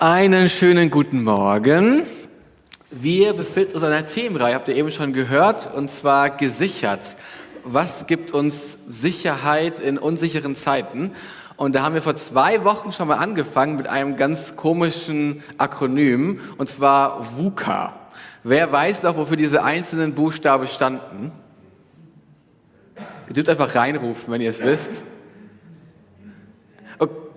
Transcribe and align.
Einen 0.00 0.48
schönen 0.48 0.90
guten 0.90 1.22
Morgen. 1.22 2.02
Wir 2.90 3.32
befinden 3.32 3.74
uns 3.74 3.84
in 3.84 3.92
einer 3.92 4.04
Themenreihe, 4.04 4.56
habt 4.56 4.66
ihr 4.66 4.74
eben 4.74 4.90
schon 4.90 5.12
gehört, 5.12 5.72
und 5.72 5.88
zwar 5.88 6.30
gesichert. 6.30 7.16
Was 7.62 8.08
gibt 8.08 8.32
uns 8.32 8.76
Sicherheit 8.88 9.78
in 9.78 9.96
unsicheren 9.96 10.56
Zeiten? 10.56 11.12
Und 11.56 11.76
da 11.76 11.84
haben 11.84 11.94
wir 11.94 12.02
vor 12.02 12.16
zwei 12.16 12.64
Wochen 12.64 12.90
schon 12.90 13.06
mal 13.06 13.18
angefangen 13.18 13.76
mit 13.76 13.86
einem 13.86 14.16
ganz 14.16 14.56
komischen 14.56 15.44
Akronym, 15.58 16.40
und 16.58 16.68
zwar 16.68 17.38
VUCA. 17.38 17.94
Wer 18.42 18.72
weiß 18.72 19.04
noch, 19.04 19.16
wofür 19.16 19.36
diese 19.36 19.62
einzelnen 19.62 20.12
Buchstaben 20.12 20.66
standen? 20.66 21.30
Ihr 23.28 23.34
dürft 23.34 23.48
einfach 23.48 23.76
reinrufen, 23.76 24.34
wenn 24.34 24.40
ihr 24.40 24.50
es 24.50 24.60
wisst. 24.60 25.04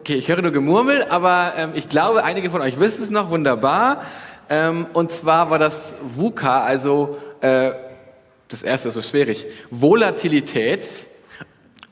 Okay, 0.07 0.19
ich 0.19 0.29
höre 0.29 0.41
nur 0.41 0.51
Gemurmel, 0.51 1.03
aber 1.09 1.51
ähm, 1.57 1.71
ich 1.75 1.89
glaube, 1.89 2.23
einige 2.23 2.49
von 2.49 2.61
euch 2.61 2.79
wissen 2.79 3.03
es 3.03 3.09
noch 3.09 3.29
wunderbar. 3.29 4.03
Ähm, 4.49 4.87
und 4.93 5.11
zwar 5.11 5.49
war 5.49 5.59
das 5.59 5.95
VUCA, 6.01 6.61
also 6.61 7.17
äh, 7.41 7.71
das 8.47 8.63
erste 8.63 8.87
ist 8.87 8.93
so 8.93 9.01
schwierig, 9.01 9.47
Volatilität, 9.69 10.87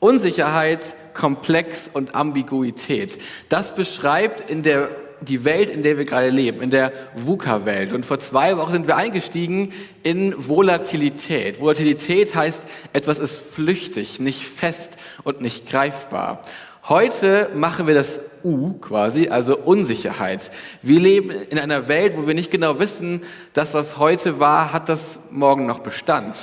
Unsicherheit, 0.00 0.80
Komplex 1.12 1.90
und 1.92 2.14
Ambiguität. 2.14 3.18
Das 3.50 3.74
beschreibt 3.74 4.50
in 4.50 4.62
der 4.62 4.88
die 5.20 5.44
Welt, 5.44 5.68
in 5.68 5.82
der 5.82 5.98
wir 5.98 6.04
gerade 6.04 6.30
leben, 6.30 6.62
in 6.62 6.70
der 6.70 6.92
VUCA-Welt. 7.14 7.92
Und 7.92 8.04
vor 8.04 8.18
zwei 8.18 8.56
Wochen 8.56 8.72
sind 8.72 8.86
wir 8.86 8.96
eingestiegen 8.96 9.72
in 10.02 10.34
Volatilität. 10.36 11.60
Volatilität 11.60 12.34
heißt, 12.34 12.62
etwas 12.92 13.18
ist 13.18 13.38
flüchtig, 13.38 14.20
nicht 14.20 14.46
fest 14.46 14.96
und 15.24 15.40
nicht 15.40 15.68
greifbar. 15.68 16.42
Heute 16.88 17.50
machen 17.52 17.88
wir 17.88 17.94
das 17.94 18.20
U 18.44 18.74
quasi, 18.74 19.28
also 19.28 19.58
Unsicherheit. 19.58 20.52
Wir 20.82 21.00
leben 21.00 21.30
in 21.30 21.58
einer 21.58 21.88
Welt, 21.88 22.16
wo 22.16 22.28
wir 22.28 22.34
nicht 22.34 22.52
genau 22.52 22.78
wissen, 22.78 23.22
das, 23.54 23.74
was 23.74 23.98
heute 23.98 24.38
war, 24.38 24.72
hat 24.72 24.88
das 24.88 25.18
morgen 25.32 25.66
noch 25.66 25.80
Bestand. 25.80 26.36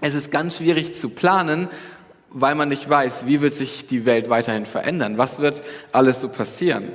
Es 0.00 0.14
ist 0.14 0.30
ganz 0.30 0.58
schwierig 0.58 0.94
zu 0.94 1.08
planen, 1.08 1.66
weil 2.30 2.54
man 2.54 2.68
nicht 2.68 2.88
weiß, 2.88 3.26
wie 3.26 3.40
wird 3.40 3.54
sich 3.54 3.88
die 3.88 4.06
Welt 4.06 4.30
weiterhin 4.30 4.64
verändern, 4.64 5.18
was 5.18 5.40
wird 5.40 5.64
alles 5.90 6.20
so 6.20 6.28
passieren. 6.28 6.92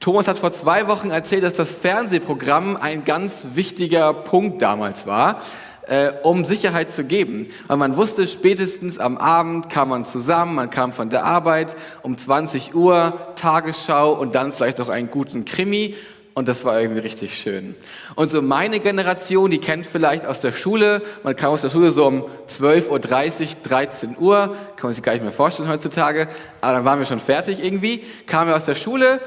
Thomas 0.00 0.28
hat 0.28 0.38
vor 0.38 0.52
zwei 0.52 0.88
Wochen 0.88 1.08
erzählt, 1.08 1.44
dass 1.44 1.54
das 1.54 1.74
Fernsehprogramm 1.74 2.76
ein 2.76 3.06
ganz 3.06 3.46
wichtiger 3.54 4.12
Punkt 4.12 4.60
damals 4.60 5.06
war 5.06 5.40
äh, 5.86 6.12
um 6.22 6.44
Sicherheit 6.44 6.92
zu 6.92 7.04
geben. 7.04 7.48
Weil 7.66 7.76
man 7.76 7.96
wusste, 7.96 8.26
spätestens 8.26 8.98
am 8.98 9.16
Abend 9.16 9.70
kam 9.70 9.90
man 9.90 10.04
zusammen, 10.04 10.54
man 10.54 10.70
kam 10.70 10.92
von 10.92 11.10
der 11.10 11.24
Arbeit 11.24 11.76
um 12.02 12.16
20 12.16 12.74
Uhr, 12.74 13.18
Tagesschau 13.36 14.12
und 14.12 14.34
dann 14.34 14.52
vielleicht 14.52 14.78
noch 14.78 14.88
einen 14.88 15.10
guten 15.10 15.44
Krimi. 15.44 15.94
Und 16.34 16.48
das 16.48 16.64
war 16.64 16.80
irgendwie 16.80 17.00
richtig 17.00 17.38
schön. 17.38 17.76
Und 18.16 18.28
so 18.32 18.42
meine 18.42 18.80
Generation, 18.80 19.52
die 19.52 19.58
kennt 19.58 19.86
vielleicht 19.86 20.26
aus 20.26 20.40
der 20.40 20.52
Schule, 20.52 21.00
man 21.22 21.36
kam 21.36 21.52
aus 21.52 21.62
der 21.62 21.68
Schule 21.68 21.92
so 21.92 22.06
um 22.06 22.24
12.30 22.48 22.88
Uhr, 22.90 22.98
13 23.62 24.16
Uhr, 24.18 24.56
kann 24.74 24.88
man 24.88 24.94
sich 24.94 25.02
gar 25.04 25.12
nicht 25.12 25.22
mehr 25.22 25.30
vorstellen 25.30 25.68
heutzutage, 25.68 26.26
aber 26.60 26.72
dann 26.72 26.84
waren 26.84 26.98
wir 26.98 27.06
schon 27.06 27.20
fertig 27.20 27.64
irgendwie, 27.64 28.02
kamen 28.26 28.50
wir 28.50 28.56
aus 28.56 28.64
der 28.64 28.74
Schule 28.74 29.20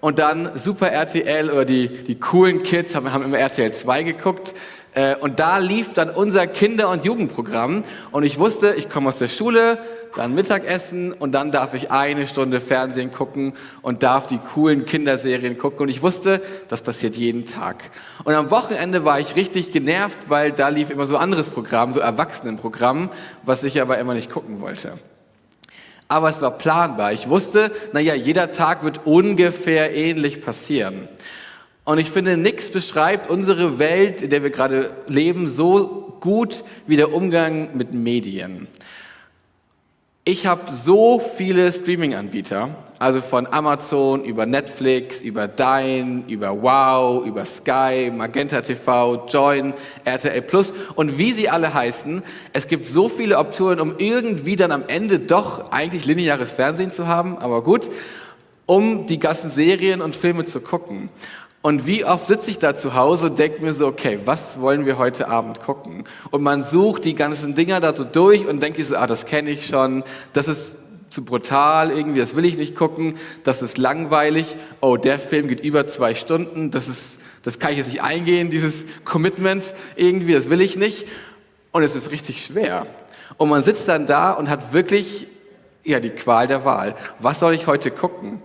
und 0.00 0.20
dann 0.20 0.56
Super 0.56 0.92
RTL 0.92 1.50
oder 1.50 1.64
die, 1.64 1.88
die 1.88 2.20
coolen 2.20 2.62
Kids 2.62 2.94
haben, 2.94 3.12
haben 3.12 3.24
immer 3.24 3.38
RTL 3.38 3.72
2 3.72 4.04
geguckt 4.04 4.54
äh, 4.94 5.16
und 5.16 5.40
da 5.40 5.58
lief 5.58 5.94
dann 5.94 6.10
unser 6.10 6.46
Kinder- 6.46 6.90
und 6.90 7.04
Jugendprogramm. 7.04 7.84
Und 8.10 8.24
ich 8.24 8.38
wusste, 8.38 8.74
ich 8.74 8.90
komme 8.90 9.08
aus 9.08 9.18
der 9.18 9.28
Schule, 9.28 9.78
dann 10.14 10.34
Mittagessen 10.34 11.12
und 11.12 11.32
dann 11.32 11.50
darf 11.50 11.72
ich 11.72 11.90
eine 11.90 12.26
Stunde 12.26 12.60
Fernsehen 12.60 13.12
gucken 13.12 13.54
und 13.80 14.02
darf 14.02 14.26
die 14.26 14.38
coolen 14.38 14.84
Kinderserien 14.84 15.56
gucken. 15.56 15.80
Und 15.80 15.88
ich 15.88 16.02
wusste, 16.02 16.42
das 16.68 16.82
passiert 16.82 17.16
jeden 17.16 17.46
Tag. 17.46 17.90
Und 18.24 18.34
am 18.34 18.50
Wochenende 18.50 19.04
war 19.04 19.18
ich 19.18 19.34
richtig 19.36 19.72
genervt, 19.72 20.18
weil 20.28 20.52
da 20.52 20.68
lief 20.68 20.90
immer 20.90 21.06
so 21.06 21.16
anderes 21.16 21.48
Programm, 21.48 21.94
so 21.94 22.00
Erwachsenenprogramm, 22.00 23.08
was 23.42 23.64
ich 23.64 23.80
aber 23.80 23.96
immer 23.96 24.12
nicht 24.12 24.30
gucken 24.30 24.60
wollte. 24.60 24.98
Aber 26.08 26.28
es 26.28 26.42
war 26.42 26.50
planbar. 26.50 27.14
Ich 27.14 27.30
wusste, 27.30 27.72
naja, 27.94 28.14
jeder 28.14 28.52
Tag 28.52 28.84
wird 28.84 29.06
ungefähr 29.06 29.94
ähnlich 29.94 30.42
passieren. 30.42 31.08
Und 31.84 31.98
ich 31.98 32.10
finde, 32.10 32.36
nichts 32.36 32.70
beschreibt 32.70 33.28
unsere 33.28 33.78
Welt, 33.78 34.22
in 34.22 34.30
der 34.30 34.42
wir 34.42 34.50
gerade 34.50 34.90
leben, 35.08 35.48
so 35.48 36.16
gut 36.20 36.62
wie 36.86 36.96
der 36.96 37.12
Umgang 37.12 37.70
mit 37.74 37.92
Medien. 37.92 38.68
Ich 40.24 40.46
habe 40.46 40.70
so 40.70 41.18
viele 41.18 41.72
Streaming-Anbieter, 41.72 42.76
also 43.00 43.20
von 43.20 43.48
Amazon 43.48 44.24
über 44.24 44.46
Netflix, 44.46 45.20
über 45.20 45.48
Dine, 45.48 46.22
über 46.28 46.62
Wow, 46.62 47.26
über 47.26 47.44
Sky, 47.44 48.12
Magenta 48.14 48.60
TV, 48.60 49.26
Join, 49.26 49.74
RTL 50.04 50.42
Plus 50.42 50.72
und 50.94 51.18
wie 51.18 51.32
sie 51.32 51.48
alle 51.48 51.74
heißen. 51.74 52.22
Es 52.52 52.68
gibt 52.68 52.86
so 52.86 53.08
viele 53.08 53.36
Optionen, 53.38 53.80
um 53.80 53.94
irgendwie 53.98 54.54
dann 54.54 54.70
am 54.70 54.84
Ende 54.86 55.18
doch 55.18 55.72
eigentlich 55.72 56.04
lineares 56.04 56.52
Fernsehen 56.52 56.92
zu 56.92 57.08
haben, 57.08 57.38
aber 57.38 57.64
gut, 57.64 57.90
um 58.66 59.06
die 59.08 59.18
ganzen 59.18 59.50
Serien 59.50 60.00
und 60.00 60.14
Filme 60.14 60.44
zu 60.44 60.60
gucken. 60.60 61.08
Und 61.62 61.86
wie 61.86 62.04
oft 62.04 62.26
sitze 62.26 62.50
ich 62.50 62.58
da 62.58 62.74
zu 62.74 62.94
Hause 62.94 63.26
und 63.26 63.38
denke 63.38 63.62
mir 63.62 63.72
so, 63.72 63.86
okay, 63.86 64.18
was 64.24 64.60
wollen 64.60 64.84
wir 64.84 64.98
heute 64.98 65.28
Abend 65.28 65.60
gucken? 65.60 66.04
Und 66.32 66.42
man 66.42 66.64
sucht 66.64 67.04
die 67.04 67.14
ganzen 67.14 67.54
Dinger 67.54 67.80
da 67.80 67.96
so 67.96 68.02
durch 68.02 68.46
und 68.46 68.60
denkt 68.60 68.84
so, 68.84 68.96
ah, 68.96 69.06
das 69.06 69.26
kenne 69.26 69.50
ich 69.50 69.66
schon, 69.66 70.02
das 70.32 70.48
ist 70.48 70.74
zu 71.10 71.24
brutal 71.24 71.90
irgendwie, 71.90 72.18
das 72.18 72.34
will 72.34 72.44
ich 72.44 72.56
nicht 72.56 72.74
gucken, 72.74 73.16
das 73.44 73.62
ist 73.62 73.78
langweilig, 73.78 74.56
oh, 74.80 74.96
der 74.96 75.20
Film 75.20 75.46
geht 75.46 75.60
über 75.60 75.86
zwei 75.86 76.16
Stunden, 76.16 76.72
das 76.72 76.88
ist, 76.88 77.20
das 77.44 77.60
kann 77.60 77.72
ich 77.72 77.78
jetzt 77.78 77.88
nicht 77.88 78.02
eingehen, 78.02 78.50
dieses 78.50 78.84
Commitment 79.04 79.72
irgendwie, 79.94 80.32
das 80.32 80.50
will 80.50 80.60
ich 80.60 80.76
nicht. 80.76 81.06
Und 81.70 81.82
es 81.82 81.94
ist 81.94 82.10
richtig 82.10 82.44
schwer. 82.44 82.86
Und 83.36 83.48
man 83.48 83.62
sitzt 83.62 83.88
dann 83.88 84.06
da 84.06 84.32
und 84.32 84.48
hat 84.48 84.72
wirklich, 84.72 85.28
ja, 85.84 86.00
die 86.00 86.10
Qual 86.10 86.46
der 86.46 86.64
Wahl. 86.64 86.96
Was 87.18 87.40
soll 87.40 87.54
ich 87.54 87.66
heute 87.66 87.90
gucken? 87.90 88.42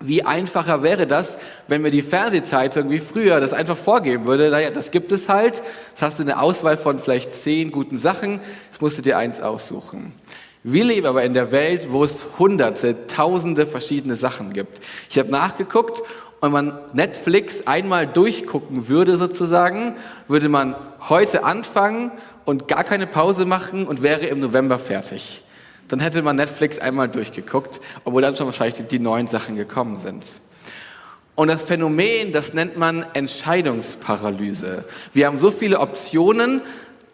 Wie 0.00 0.24
einfacher 0.24 0.84
wäre 0.84 1.08
das, 1.08 1.38
wenn 1.66 1.82
mir 1.82 1.90
die 1.90 2.02
Fernsehzeitung 2.02 2.88
wie 2.88 3.00
früher 3.00 3.40
das 3.40 3.52
einfach 3.52 3.76
vorgeben 3.76 4.26
würde, 4.26 4.48
naja, 4.48 4.70
das 4.70 4.92
gibt 4.92 5.10
es 5.10 5.28
halt, 5.28 5.60
jetzt 5.88 6.02
hast 6.02 6.20
du 6.20 6.22
eine 6.22 6.40
Auswahl 6.40 6.76
von 6.76 7.00
vielleicht 7.00 7.34
zehn 7.34 7.72
guten 7.72 7.98
Sachen, 7.98 8.40
jetzt 8.70 8.80
musst 8.80 8.98
du 8.98 9.02
dir 9.02 9.18
eins 9.18 9.40
aussuchen. 9.40 10.12
Wir 10.62 10.84
leben 10.84 11.06
aber 11.06 11.24
in 11.24 11.34
der 11.34 11.50
Welt, 11.50 11.88
wo 11.90 12.04
es 12.04 12.28
hunderte, 12.38 13.06
tausende 13.08 13.66
verschiedene 13.66 14.14
Sachen 14.14 14.52
gibt. 14.52 14.80
Ich 15.10 15.18
habe 15.18 15.30
nachgeguckt 15.30 16.02
und 16.40 16.52
man 16.52 16.78
Netflix 16.92 17.66
einmal 17.66 18.06
durchgucken 18.06 18.86
würde 18.86 19.16
sozusagen, 19.16 19.96
würde 20.28 20.48
man 20.48 20.76
heute 21.08 21.42
anfangen 21.42 22.12
und 22.44 22.68
gar 22.68 22.84
keine 22.84 23.08
Pause 23.08 23.46
machen 23.46 23.86
und 23.86 24.02
wäre 24.02 24.26
im 24.26 24.38
November 24.38 24.78
fertig 24.78 25.42
dann 25.88 26.00
hätte 26.00 26.22
man 26.22 26.36
Netflix 26.36 26.78
einmal 26.78 27.08
durchgeguckt, 27.08 27.80
obwohl 28.04 28.22
dann 28.22 28.36
schon 28.36 28.46
wahrscheinlich 28.46 28.86
die, 28.88 28.98
neuen 28.98 29.26
Sachen 29.26 29.56
gekommen 29.56 29.96
sind. 29.96 30.24
Und 31.34 31.48
das 31.48 31.62
Phänomen, 31.62 32.32
das 32.32 32.52
nennt 32.52 32.76
man 32.76 33.06
Entscheidungsparalyse. 33.14 34.84
Wir 35.12 35.26
haben 35.26 35.38
so 35.38 35.50
viele 35.50 35.80
Optionen, 35.80 36.62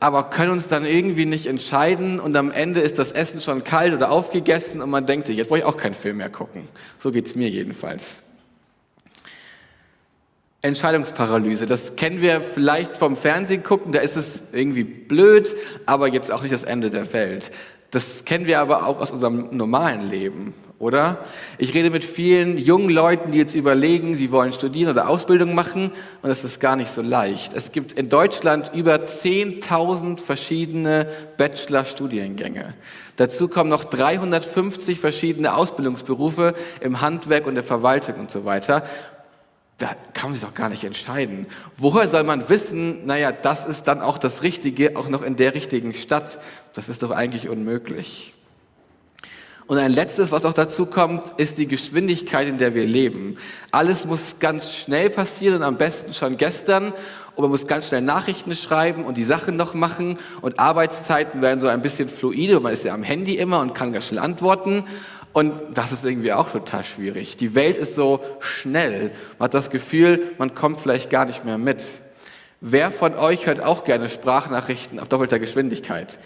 aber 0.00 0.24
können 0.24 0.52
uns 0.52 0.68
dann 0.68 0.84
irgendwie 0.84 1.24
nicht 1.24 1.46
entscheiden 1.46 2.20
und 2.20 2.36
am 2.36 2.50
Ende 2.50 2.80
ist 2.80 2.98
das 2.98 3.12
Essen 3.12 3.40
schon 3.40 3.64
kalt 3.64 3.94
oder 3.94 4.10
aufgegessen 4.10 4.82
und 4.82 4.90
man 4.90 5.06
denkt 5.06 5.26
sich, 5.26 5.36
jetzt 5.36 5.48
brauche 5.48 5.60
ich 5.60 5.64
auch 5.64 5.76
keinen 5.76 5.94
Film 5.94 6.18
mehr 6.18 6.30
gucken. 6.30 6.68
So 6.98 7.12
geht's 7.12 7.34
mir 7.34 7.48
jedenfalls. 7.48 8.22
Entscheidungsparalyse, 10.64 11.66
das 11.66 11.94
kennen 11.94 12.22
wir 12.22 12.40
vielleicht 12.40 12.96
vom 12.96 13.16
Fernsehen 13.16 13.62
gucken, 13.62 13.92
da 13.92 14.00
ist 14.00 14.16
es 14.16 14.40
irgendwie 14.52 14.84
blöd, 14.84 15.54
aber 15.84 16.08
jetzt 16.08 16.32
auch 16.32 16.40
nicht 16.40 16.54
das 16.54 16.64
Ende 16.64 16.90
der 16.90 17.12
Welt. 17.12 17.50
Das 17.94 18.24
kennen 18.24 18.46
wir 18.46 18.58
aber 18.58 18.88
auch 18.88 18.98
aus 18.98 19.12
unserem 19.12 19.50
normalen 19.52 20.10
Leben, 20.10 20.52
oder? 20.80 21.18
Ich 21.58 21.74
rede 21.74 21.90
mit 21.90 22.04
vielen 22.04 22.58
jungen 22.58 22.90
Leuten, 22.90 23.30
die 23.30 23.38
jetzt 23.38 23.54
überlegen, 23.54 24.16
sie 24.16 24.32
wollen 24.32 24.52
studieren 24.52 24.90
oder 24.90 25.08
Ausbildung 25.08 25.54
machen 25.54 25.92
und 26.20 26.28
das 26.28 26.42
ist 26.42 26.58
gar 26.58 26.74
nicht 26.74 26.90
so 26.90 27.02
leicht. 27.02 27.54
Es 27.54 27.70
gibt 27.70 27.92
in 27.92 28.08
Deutschland 28.08 28.72
über 28.74 28.96
10.000 28.96 30.18
verschiedene 30.18 31.06
Bachelor-Studiengänge. 31.36 32.74
Dazu 33.14 33.46
kommen 33.46 33.70
noch 33.70 33.84
350 33.84 34.98
verschiedene 34.98 35.54
Ausbildungsberufe 35.54 36.54
im 36.80 37.00
Handwerk 37.00 37.46
und 37.46 37.54
der 37.54 37.62
Verwaltung 37.62 38.16
und 38.16 38.32
so 38.32 38.44
weiter 38.44 38.82
da 39.78 39.90
kann 40.12 40.30
man 40.30 40.34
sich 40.34 40.42
doch 40.42 40.54
gar 40.54 40.68
nicht 40.68 40.84
entscheiden. 40.84 41.46
Woher 41.76 42.08
soll 42.08 42.22
man 42.22 42.48
wissen, 42.48 43.04
naja, 43.06 43.32
das 43.32 43.64
ist 43.64 43.88
dann 43.88 44.00
auch 44.00 44.18
das 44.18 44.42
Richtige, 44.42 44.96
auch 44.96 45.08
noch 45.08 45.22
in 45.22 45.36
der 45.36 45.54
richtigen 45.54 45.94
Stadt? 45.94 46.38
Das 46.74 46.88
ist 46.88 47.02
doch 47.02 47.10
eigentlich 47.10 47.48
unmöglich. 47.48 48.34
Und 49.66 49.78
ein 49.78 49.92
letztes, 49.92 50.30
was 50.30 50.44
auch 50.44 50.52
dazu 50.52 50.84
kommt, 50.84 51.40
ist 51.40 51.56
die 51.56 51.66
Geschwindigkeit, 51.66 52.46
in 52.46 52.58
der 52.58 52.74
wir 52.74 52.84
leben. 52.84 53.36
Alles 53.70 54.04
muss 54.04 54.36
ganz 54.38 54.74
schnell 54.74 55.08
passieren 55.08 55.56
und 55.56 55.62
am 55.62 55.78
besten 55.78 56.12
schon 56.12 56.36
gestern. 56.36 56.92
Und 57.34 57.42
man 57.42 57.50
muss 57.50 57.66
ganz 57.66 57.88
schnell 57.88 58.02
Nachrichten 58.02 58.54
schreiben 58.54 59.04
und 59.04 59.16
die 59.16 59.24
Sachen 59.24 59.56
noch 59.56 59.72
machen. 59.72 60.18
Und 60.42 60.58
Arbeitszeiten 60.58 61.40
werden 61.40 61.60
so 61.60 61.68
ein 61.68 61.80
bisschen 61.80 62.10
fluide. 62.10 62.60
Man 62.60 62.74
ist 62.74 62.84
ja 62.84 62.92
am 62.92 63.02
Handy 63.02 63.36
immer 63.36 63.60
und 63.60 63.74
kann 63.74 63.92
ganz 63.92 64.08
schnell 64.08 64.20
antworten. 64.20 64.84
Und 65.34 65.52
das 65.74 65.90
ist 65.90 66.04
irgendwie 66.04 66.32
auch 66.32 66.50
total 66.50 66.84
schwierig. 66.84 67.36
Die 67.36 67.56
Welt 67.56 67.76
ist 67.76 67.96
so 67.96 68.20
schnell. 68.38 69.10
Man 69.38 69.46
hat 69.46 69.54
das 69.54 69.68
Gefühl, 69.68 70.32
man 70.38 70.54
kommt 70.54 70.80
vielleicht 70.80 71.10
gar 71.10 71.24
nicht 71.24 71.44
mehr 71.44 71.58
mit. 71.58 71.84
Wer 72.60 72.92
von 72.92 73.16
euch 73.16 73.46
hört 73.46 73.60
auch 73.60 73.84
gerne 73.84 74.08
Sprachnachrichten 74.08 75.00
auf 75.00 75.08
doppelter 75.08 75.40
Geschwindigkeit? 75.40 76.20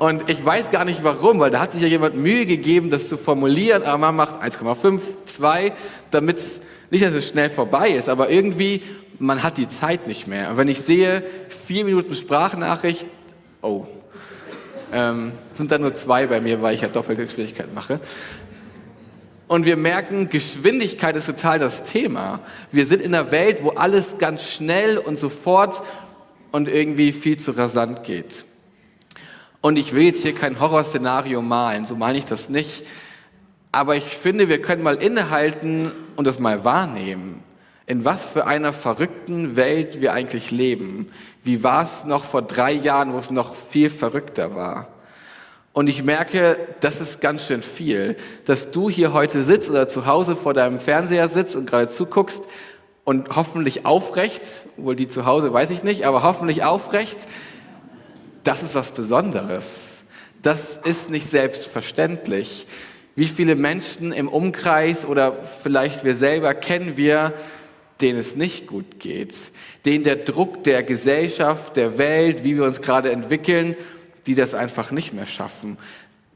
Und 0.00 0.28
ich 0.28 0.44
weiß 0.44 0.72
gar 0.72 0.84
nicht 0.84 1.04
warum, 1.04 1.38
weil 1.38 1.52
da 1.52 1.60
hat 1.60 1.70
sich 1.70 1.82
ja 1.82 1.86
jemand 1.86 2.16
Mühe 2.16 2.46
gegeben, 2.46 2.90
das 2.90 3.08
zu 3.08 3.16
formulieren, 3.16 3.84
aber 3.84 3.98
man 3.98 4.16
macht 4.16 4.42
1,5, 4.42 5.00
2, 5.26 5.72
damit 6.10 6.38
es 6.38 6.60
nicht, 6.90 7.04
dass 7.04 7.14
es 7.14 7.28
schnell 7.28 7.48
vorbei 7.48 7.90
ist, 7.90 8.08
aber 8.08 8.28
irgendwie, 8.28 8.82
man 9.20 9.44
hat 9.44 9.56
die 9.56 9.68
Zeit 9.68 10.08
nicht 10.08 10.26
mehr. 10.26 10.50
Und 10.50 10.56
wenn 10.56 10.68
ich 10.68 10.80
sehe, 10.80 11.22
vier 11.48 11.84
Minuten 11.84 12.14
Sprachnachricht, 12.14 13.06
oh, 13.62 13.86
ähm, 14.92 15.30
sind 15.60 15.70
dann 15.70 15.82
nur 15.82 15.94
zwei 15.94 16.26
bei 16.26 16.40
mir, 16.40 16.62
weil 16.62 16.74
ich 16.74 16.80
ja 16.80 16.88
doppelte 16.88 17.26
Geschwindigkeit 17.26 17.72
mache. 17.74 18.00
Und 19.46 19.66
wir 19.66 19.76
merken, 19.76 20.28
Geschwindigkeit 20.28 21.16
ist 21.16 21.26
total 21.26 21.58
das 21.58 21.82
Thema. 21.82 22.40
Wir 22.72 22.86
sind 22.86 23.02
in 23.02 23.14
einer 23.14 23.30
Welt, 23.30 23.62
wo 23.62 23.70
alles 23.70 24.18
ganz 24.18 24.48
schnell 24.48 24.96
und 24.96 25.20
sofort 25.20 25.82
und 26.52 26.68
irgendwie 26.68 27.12
viel 27.12 27.38
zu 27.38 27.52
rasant 27.52 28.04
geht. 28.04 28.44
Und 29.60 29.76
ich 29.76 29.92
will 29.92 30.04
jetzt 30.04 30.22
hier 30.22 30.34
kein 30.34 30.60
Horrorszenario 30.60 31.42
malen, 31.42 31.84
so 31.84 31.94
meine 31.94 32.16
ich 32.16 32.24
das 32.24 32.48
nicht. 32.48 32.86
Aber 33.72 33.96
ich 33.96 34.04
finde, 34.04 34.48
wir 34.48 34.62
können 34.62 34.82
mal 34.82 34.96
innehalten 34.96 35.92
und 36.16 36.26
das 36.26 36.38
mal 36.38 36.64
wahrnehmen. 36.64 37.42
In 37.86 38.04
was 38.04 38.28
für 38.28 38.46
einer 38.46 38.72
verrückten 38.72 39.56
Welt 39.56 40.00
wir 40.00 40.12
eigentlich 40.12 40.50
leben. 40.50 41.10
Wie 41.42 41.62
war 41.62 41.82
es 41.82 42.04
noch 42.04 42.24
vor 42.24 42.42
drei 42.42 42.72
Jahren, 42.72 43.12
wo 43.12 43.18
es 43.18 43.30
noch 43.30 43.54
viel 43.54 43.90
verrückter 43.90 44.54
war? 44.54 44.88
Und 45.72 45.86
ich 45.86 46.02
merke, 46.02 46.56
das 46.80 47.00
ist 47.00 47.20
ganz 47.20 47.46
schön 47.46 47.62
viel, 47.62 48.16
dass 48.44 48.72
du 48.72 48.90
hier 48.90 49.12
heute 49.12 49.44
sitzt 49.44 49.70
oder 49.70 49.88
zu 49.88 50.06
Hause 50.06 50.34
vor 50.34 50.52
deinem 50.52 50.80
Fernseher 50.80 51.28
sitzt 51.28 51.54
und 51.54 51.66
gerade 51.66 51.88
zuguckst 51.88 52.42
und 53.04 53.36
hoffentlich 53.36 53.86
aufrecht, 53.86 54.64
wohl 54.76 54.96
die 54.96 55.08
zu 55.08 55.26
Hause 55.26 55.52
weiß 55.52 55.70
ich 55.70 55.82
nicht, 55.84 56.06
aber 56.06 56.22
hoffentlich 56.22 56.64
aufrecht, 56.64 57.28
das 58.42 58.62
ist 58.62 58.74
was 58.74 58.90
Besonderes. 58.90 60.02
Das 60.42 60.76
ist 60.76 61.10
nicht 61.10 61.28
selbstverständlich. 61.30 62.66
Wie 63.14 63.28
viele 63.28 63.54
Menschen 63.54 64.12
im 64.12 64.28
Umkreis 64.28 65.04
oder 65.04 65.42
vielleicht 65.44 66.04
wir 66.04 66.16
selber 66.16 66.54
kennen 66.54 66.96
wir, 66.96 67.32
denen 68.00 68.18
es 68.18 68.34
nicht 68.34 68.66
gut 68.66 68.98
geht, 68.98 69.34
denen 69.84 70.04
der 70.04 70.16
Druck 70.16 70.64
der 70.64 70.82
Gesellschaft, 70.82 71.76
der 71.76 71.98
Welt, 71.98 72.44
wie 72.44 72.56
wir 72.56 72.64
uns 72.64 72.80
gerade 72.80 73.12
entwickeln, 73.12 73.76
die 74.30 74.36
das 74.36 74.54
einfach 74.54 74.92
nicht 74.92 75.12
mehr 75.12 75.26
schaffen, 75.26 75.76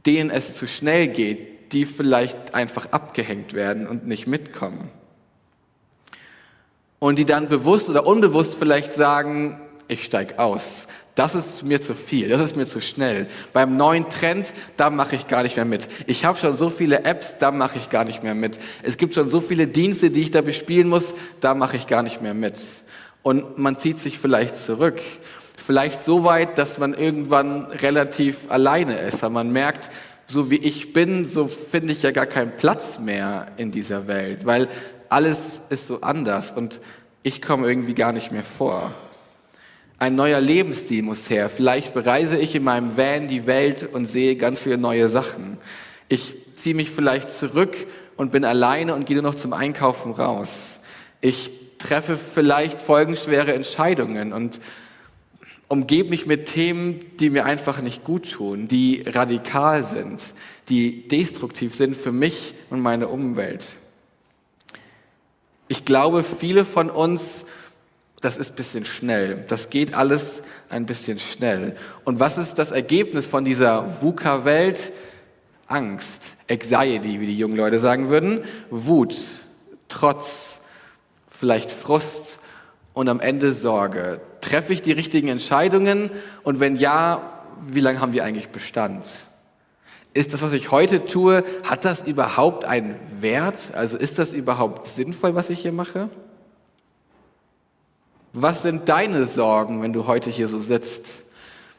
denen 0.04 0.28
es 0.28 0.56
zu 0.56 0.66
schnell 0.66 1.06
geht, 1.06 1.72
die 1.72 1.86
vielleicht 1.86 2.52
einfach 2.52 2.86
abgehängt 2.90 3.52
werden 3.52 3.86
und 3.86 4.04
nicht 4.04 4.26
mitkommen. 4.26 4.90
Und 6.98 7.20
die 7.20 7.24
dann 7.24 7.48
bewusst 7.48 7.88
oder 7.88 8.04
unbewusst 8.04 8.56
vielleicht 8.56 8.94
sagen, 8.94 9.60
ich 9.86 10.02
steig 10.02 10.40
aus. 10.40 10.88
Das 11.14 11.36
ist 11.36 11.62
mir 11.62 11.80
zu 11.80 11.94
viel, 11.94 12.30
das 12.30 12.40
ist 12.40 12.56
mir 12.56 12.66
zu 12.66 12.80
schnell. 12.80 13.28
Beim 13.52 13.76
neuen 13.76 14.10
Trend, 14.10 14.52
da 14.76 14.90
mache 14.90 15.14
ich 15.14 15.28
gar 15.28 15.44
nicht 15.44 15.54
mehr 15.54 15.64
mit. 15.64 15.88
Ich 16.08 16.24
habe 16.24 16.36
schon 16.36 16.56
so 16.56 16.70
viele 16.70 17.04
Apps, 17.04 17.38
da 17.38 17.52
mache 17.52 17.78
ich 17.78 17.90
gar 17.90 18.02
nicht 18.02 18.24
mehr 18.24 18.34
mit. 18.34 18.58
Es 18.82 18.96
gibt 18.96 19.14
schon 19.14 19.30
so 19.30 19.40
viele 19.40 19.68
Dienste, 19.68 20.10
die 20.10 20.22
ich 20.22 20.32
da 20.32 20.40
bespielen 20.40 20.88
muss, 20.88 21.14
da 21.38 21.54
mache 21.54 21.76
ich 21.76 21.86
gar 21.86 22.02
nicht 22.02 22.22
mehr 22.22 22.34
mit. 22.34 22.58
Und 23.22 23.56
man 23.56 23.78
zieht 23.78 24.00
sich 24.00 24.18
vielleicht 24.18 24.56
zurück. 24.56 25.00
Vielleicht 25.56 26.04
so 26.04 26.24
weit, 26.24 26.58
dass 26.58 26.78
man 26.78 26.94
irgendwann 26.94 27.66
relativ 27.66 28.50
alleine 28.50 28.98
ist, 28.98 29.22
weil 29.22 29.30
man 29.30 29.52
merkt, 29.52 29.90
so 30.26 30.50
wie 30.50 30.56
ich 30.56 30.92
bin, 30.92 31.26
so 31.26 31.48
finde 31.48 31.92
ich 31.92 32.02
ja 32.02 32.10
gar 32.10 32.26
keinen 32.26 32.56
Platz 32.56 32.98
mehr 32.98 33.48
in 33.56 33.70
dieser 33.70 34.06
Welt, 34.06 34.46
weil 34.46 34.68
alles 35.08 35.62
ist 35.68 35.86
so 35.86 36.00
anders 36.00 36.50
und 36.50 36.80
ich 37.22 37.40
komme 37.40 37.68
irgendwie 37.68 37.94
gar 37.94 38.12
nicht 38.12 38.32
mehr 38.32 38.44
vor. 38.44 38.94
Ein 39.98 40.16
neuer 40.16 40.40
Lebensstil 40.40 41.02
muss 41.02 41.30
her. 41.30 41.48
Vielleicht 41.48 41.94
bereise 41.94 42.36
ich 42.36 42.54
in 42.54 42.64
meinem 42.64 42.96
Van 42.96 43.28
die 43.28 43.46
Welt 43.46 43.88
und 43.90 44.06
sehe 44.06 44.36
ganz 44.36 44.60
viele 44.60 44.76
neue 44.76 45.08
Sachen. 45.08 45.56
Ich 46.08 46.34
ziehe 46.56 46.74
mich 46.74 46.90
vielleicht 46.90 47.30
zurück 47.30 47.76
und 48.16 48.32
bin 48.32 48.44
alleine 48.44 48.94
und 48.94 49.06
gehe 49.06 49.16
nur 49.16 49.30
noch 49.30 49.36
zum 49.36 49.52
Einkaufen 49.52 50.12
raus. 50.12 50.80
Ich 51.20 51.52
treffe 51.78 52.16
vielleicht 52.16 52.82
folgenschwere 52.82 53.54
Entscheidungen 53.54 54.32
und 54.32 54.60
umgebe 55.68 56.10
mich 56.10 56.26
mit 56.26 56.46
Themen, 56.46 57.00
die 57.18 57.30
mir 57.30 57.44
einfach 57.44 57.80
nicht 57.80 58.04
gut 58.04 58.30
tun, 58.30 58.68
die 58.68 59.04
radikal 59.06 59.82
sind, 59.82 60.22
die 60.68 61.08
destruktiv 61.08 61.74
sind 61.74 61.96
für 61.96 62.12
mich 62.12 62.54
und 62.70 62.80
meine 62.80 63.08
Umwelt. 63.08 63.64
Ich 65.68 65.84
glaube, 65.84 66.22
viele 66.22 66.64
von 66.64 66.90
uns, 66.90 67.46
das 68.20 68.36
ist 68.36 68.52
ein 68.52 68.56
bisschen 68.56 68.84
schnell. 68.84 69.44
Das 69.48 69.70
geht 69.70 69.94
alles 69.94 70.42
ein 70.68 70.86
bisschen 70.86 71.18
schnell. 71.18 71.76
Und 72.04 72.20
was 72.20 72.38
ist 72.38 72.58
das 72.58 72.70
Ergebnis 72.70 73.26
von 73.26 73.44
dieser 73.44 74.02
VUCA-Welt? 74.02 74.92
Angst, 75.66 76.36
Anxiety, 76.50 77.20
wie 77.20 77.26
die 77.26 77.38
jungen 77.38 77.56
Leute 77.56 77.80
sagen 77.80 78.10
würden, 78.10 78.44
Wut, 78.70 79.16
Trotz, 79.88 80.60
vielleicht 81.30 81.72
Frust 81.72 82.38
und 82.92 83.08
am 83.08 83.20
Ende 83.20 83.52
Sorge. 83.52 84.20
Treffe 84.44 84.74
ich 84.74 84.82
die 84.82 84.92
richtigen 84.92 85.28
Entscheidungen? 85.28 86.10
Und 86.42 86.60
wenn 86.60 86.76
ja, 86.76 87.22
wie 87.60 87.80
lange 87.80 88.00
haben 88.00 88.12
die 88.12 88.20
eigentlich 88.20 88.50
Bestand? 88.50 89.02
Ist 90.12 90.34
das, 90.34 90.42
was 90.42 90.52
ich 90.52 90.70
heute 90.70 91.06
tue, 91.06 91.42
hat 91.64 91.86
das 91.86 92.02
überhaupt 92.02 92.66
einen 92.66 93.00
Wert? 93.20 93.72
Also 93.74 93.96
ist 93.96 94.18
das 94.18 94.34
überhaupt 94.34 94.86
sinnvoll, 94.86 95.34
was 95.34 95.48
ich 95.48 95.60
hier 95.60 95.72
mache? 95.72 96.10
Was 98.34 98.60
sind 98.60 98.88
deine 98.90 99.24
Sorgen, 99.24 99.80
wenn 99.80 99.94
du 99.94 100.06
heute 100.06 100.28
hier 100.28 100.46
so 100.46 100.58
sitzt? 100.58 101.06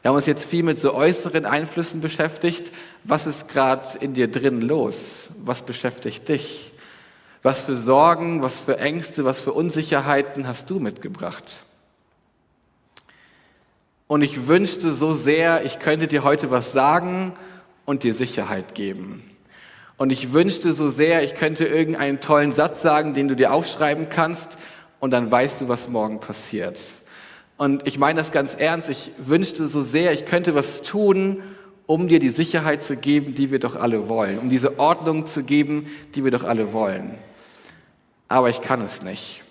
Wir 0.02 0.08
haben 0.08 0.16
uns 0.16 0.26
jetzt 0.26 0.44
viel 0.44 0.64
mit 0.64 0.80
so 0.80 0.92
äußeren 0.92 1.46
Einflüssen 1.46 2.00
beschäftigt. 2.00 2.72
Was 3.04 3.28
ist 3.28 3.46
gerade 3.46 3.98
in 4.00 4.12
dir 4.14 4.28
drin 4.28 4.60
los? 4.60 5.30
Was 5.38 5.62
beschäftigt 5.62 6.28
dich? 6.28 6.72
Was 7.44 7.60
für 7.60 7.76
Sorgen, 7.76 8.42
was 8.42 8.58
für 8.58 8.80
Ängste, 8.80 9.24
was 9.24 9.40
für 9.40 9.52
Unsicherheiten 9.52 10.48
hast 10.48 10.68
du 10.68 10.80
mitgebracht? 10.80 11.62
Und 14.08 14.22
ich 14.22 14.46
wünschte 14.46 14.92
so 14.92 15.14
sehr, 15.14 15.64
ich 15.64 15.78
könnte 15.78 16.06
dir 16.06 16.22
heute 16.22 16.50
was 16.50 16.72
sagen 16.72 17.32
und 17.84 18.04
dir 18.04 18.14
Sicherheit 18.14 18.74
geben. 18.74 19.22
Und 19.96 20.10
ich 20.10 20.32
wünschte 20.32 20.72
so 20.72 20.88
sehr, 20.88 21.24
ich 21.24 21.34
könnte 21.34 21.64
irgendeinen 21.64 22.20
tollen 22.20 22.52
Satz 22.52 22.82
sagen, 22.82 23.14
den 23.14 23.28
du 23.28 23.34
dir 23.34 23.52
aufschreiben 23.52 24.08
kannst 24.08 24.58
und 25.00 25.10
dann 25.10 25.30
weißt 25.30 25.62
du, 25.62 25.68
was 25.68 25.88
morgen 25.88 26.20
passiert. 26.20 26.78
Und 27.56 27.88
ich 27.88 27.98
meine 27.98 28.18
das 28.18 28.30
ganz 28.30 28.54
ernst, 28.54 28.90
ich 28.90 29.10
wünschte 29.18 29.66
so 29.66 29.80
sehr, 29.80 30.12
ich 30.12 30.26
könnte 30.26 30.54
was 30.54 30.82
tun, 30.82 31.42
um 31.86 32.08
dir 32.08 32.18
die 32.18 32.28
Sicherheit 32.28 32.82
zu 32.82 32.96
geben, 32.96 33.34
die 33.34 33.50
wir 33.50 33.58
doch 33.58 33.76
alle 33.76 34.08
wollen, 34.08 34.38
um 34.38 34.50
diese 34.50 34.78
Ordnung 34.78 35.26
zu 35.26 35.42
geben, 35.42 35.86
die 36.14 36.24
wir 36.24 36.30
doch 36.30 36.44
alle 36.44 36.72
wollen. 36.72 37.14
Aber 38.28 38.50
ich 38.50 38.60
kann 38.60 38.82
es 38.82 39.02
nicht. 39.02 39.42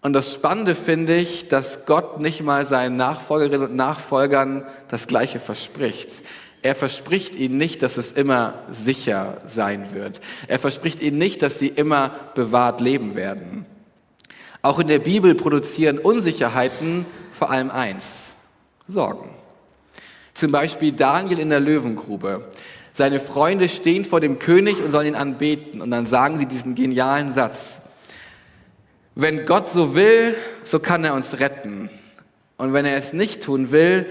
Und 0.00 0.12
das 0.12 0.32
Spannende 0.32 0.74
finde 0.74 1.16
ich, 1.16 1.48
dass 1.48 1.84
Gott 1.84 2.20
nicht 2.20 2.42
mal 2.42 2.64
seinen 2.64 2.96
Nachfolgerinnen 2.96 3.70
und 3.70 3.76
Nachfolgern 3.76 4.64
das 4.88 5.06
Gleiche 5.06 5.40
verspricht. 5.40 6.22
Er 6.62 6.74
verspricht 6.74 7.34
ihnen 7.34 7.56
nicht, 7.56 7.82
dass 7.82 7.96
es 7.96 8.12
immer 8.12 8.54
sicher 8.70 9.38
sein 9.46 9.92
wird. 9.92 10.20
Er 10.46 10.58
verspricht 10.58 11.00
ihnen 11.00 11.18
nicht, 11.18 11.42
dass 11.42 11.58
sie 11.58 11.68
immer 11.68 12.10
bewahrt 12.34 12.80
leben 12.80 13.14
werden. 13.14 13.66
Auch 14.62 14.78
in 14.78 14.88
der 14.88 14.98
Bibel 14.98 15.34
produzieren 15.34 15.98
Unsicherheiten 15.98 17.06
vor 17.32 17.50
allem 17.50 17.70
eins, 17.70 18.34
Sorgen. 18.88 19.30
Zum 20.34 20.52
Beispiel 20.52 20.92
Daniel 20.92 21.38
in 21.38 21.50
der 21.50 21.60
Löwengrube. 21.60 22.48
Seine 22.92 23.20
Freunde 23.20 23.68
stehen 23.68 24.04
vor 24.04 24.20
dem 24.20 24.38
König 24.38 24.82
und 24.82 24.90
sollen 24.90 25.08
ihn 25.08 25.14
anbeten. 25.14 25.80
Und 25.80 25.90
dann 25.90 26.06
sagen 26.06 26.38
sie 26.38 26.46
diesen 26.46 26.74
genialen 26.74 27.32
Satz 27.32 27.80
wenn 29.18 29.46
Gott 29.46 29.68
so 29.68 29.96
will, 29.96 30.36
so 30.62 30.78
kann 30.78 31.02
er 31.02 31.12
uns 31.12 31.40
retten. 31.40 31.90
Und 32.56 32.72
wenn 32.72 32.86
er 32.86 32.96
es 32.96 33.12
nicht 33.12 33.42
tun 33.42 33.72
will, 33.72 34.06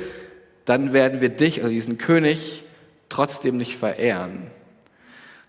dann 0.65 0.91
werden 0.91 1.21
wir 1.21 1.29
dich, 1.29 1.59
also 1.59 1.69
diesen 1.69 1.97
König, 1.97 2.65
trotzdem 3.07 3.55
nicht 3.55 3.77
verehren. 3.77 4.47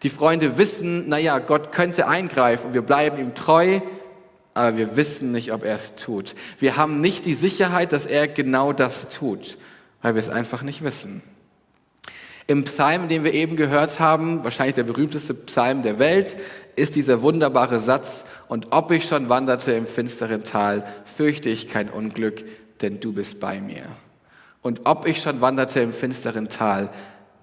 Die 0.05 0.11
Freunde 0.11 0.59
wissen, 0.59 1.09
naja, 1.09 1.41
Gott 1.41 1.73
könnte 1.73 2.07
eingreifen 2.07 2.73
wir 2.73 2.83
bleiben 2.83 3.19
ihm 3.19 3.35
treu, 3.35 3.81
aber 4.55 4.77
wir 4.77 4.95
wissen 4.95 5.33
nicht, 5.33 5.53
ob 5.53 5.65
er 5.65 5.75
es 5.75 5.97
tut. 5.97 6.37
Wir 6.61 6.77
haben 6.77 7.01
nicht 7.01 7.27
die 7.27 7.35
Sicherheit, 7.35 7.93
dass 7.93 8.07
er 8.07 8.29
genau 8.29 8.73
das 8.73 9.09
tut, 9.09 9.59
weil 10.03 10.15
wir 10.15 10.21
es 10.21 10.29
einfach 10.29 10.63
nicht 10.63 10.85
wissen. 10.85 11.21
Im 12.47 12.63
Psalm, 12.63 13.09
den 13.09 13.25
wir 13.25 13.35
eben 13.35 13.57
gehört 13.57 13.99
haben, 13.99 14.45
wahrscheinlich 14.45 14.77
der 14.77 14.85
berühmteste 14.85 15.35
Psalm 15.35 15.83
der 15.83 15.99
Welt, 15.99 16.37
ist 16.79 16.95
dieser 16.95 17.23
wunderbare 17.23 17.81
Satz, 17.81 18.25
und 18.49 18.69
ob 18.71 18.91
ich 18.91 19.05
schon 19.05 19.29
wanderte 19.29 19.73
im 19.73 19.87
finsteren 19.87 20.45
Tal, 20.45 20.87
fürchte 21.05 21.49
ich 21.49 21.69
kein 21.69 21.91
Unglück, 21.91 22.45
denn 22.81 23.01
du 23.01 23.13
bist 23.13 23.41
bei 23.41 23.61
mir. 23.61 23.85
Und 24.63 24.83
ob 24.85 25.07
ich 25.07 25.21
schon 25.21 25.41
wanderte 25.41 25.81
im 25.81 25.93
finsteren 25.93 26.49
Tal, 26.49 26.91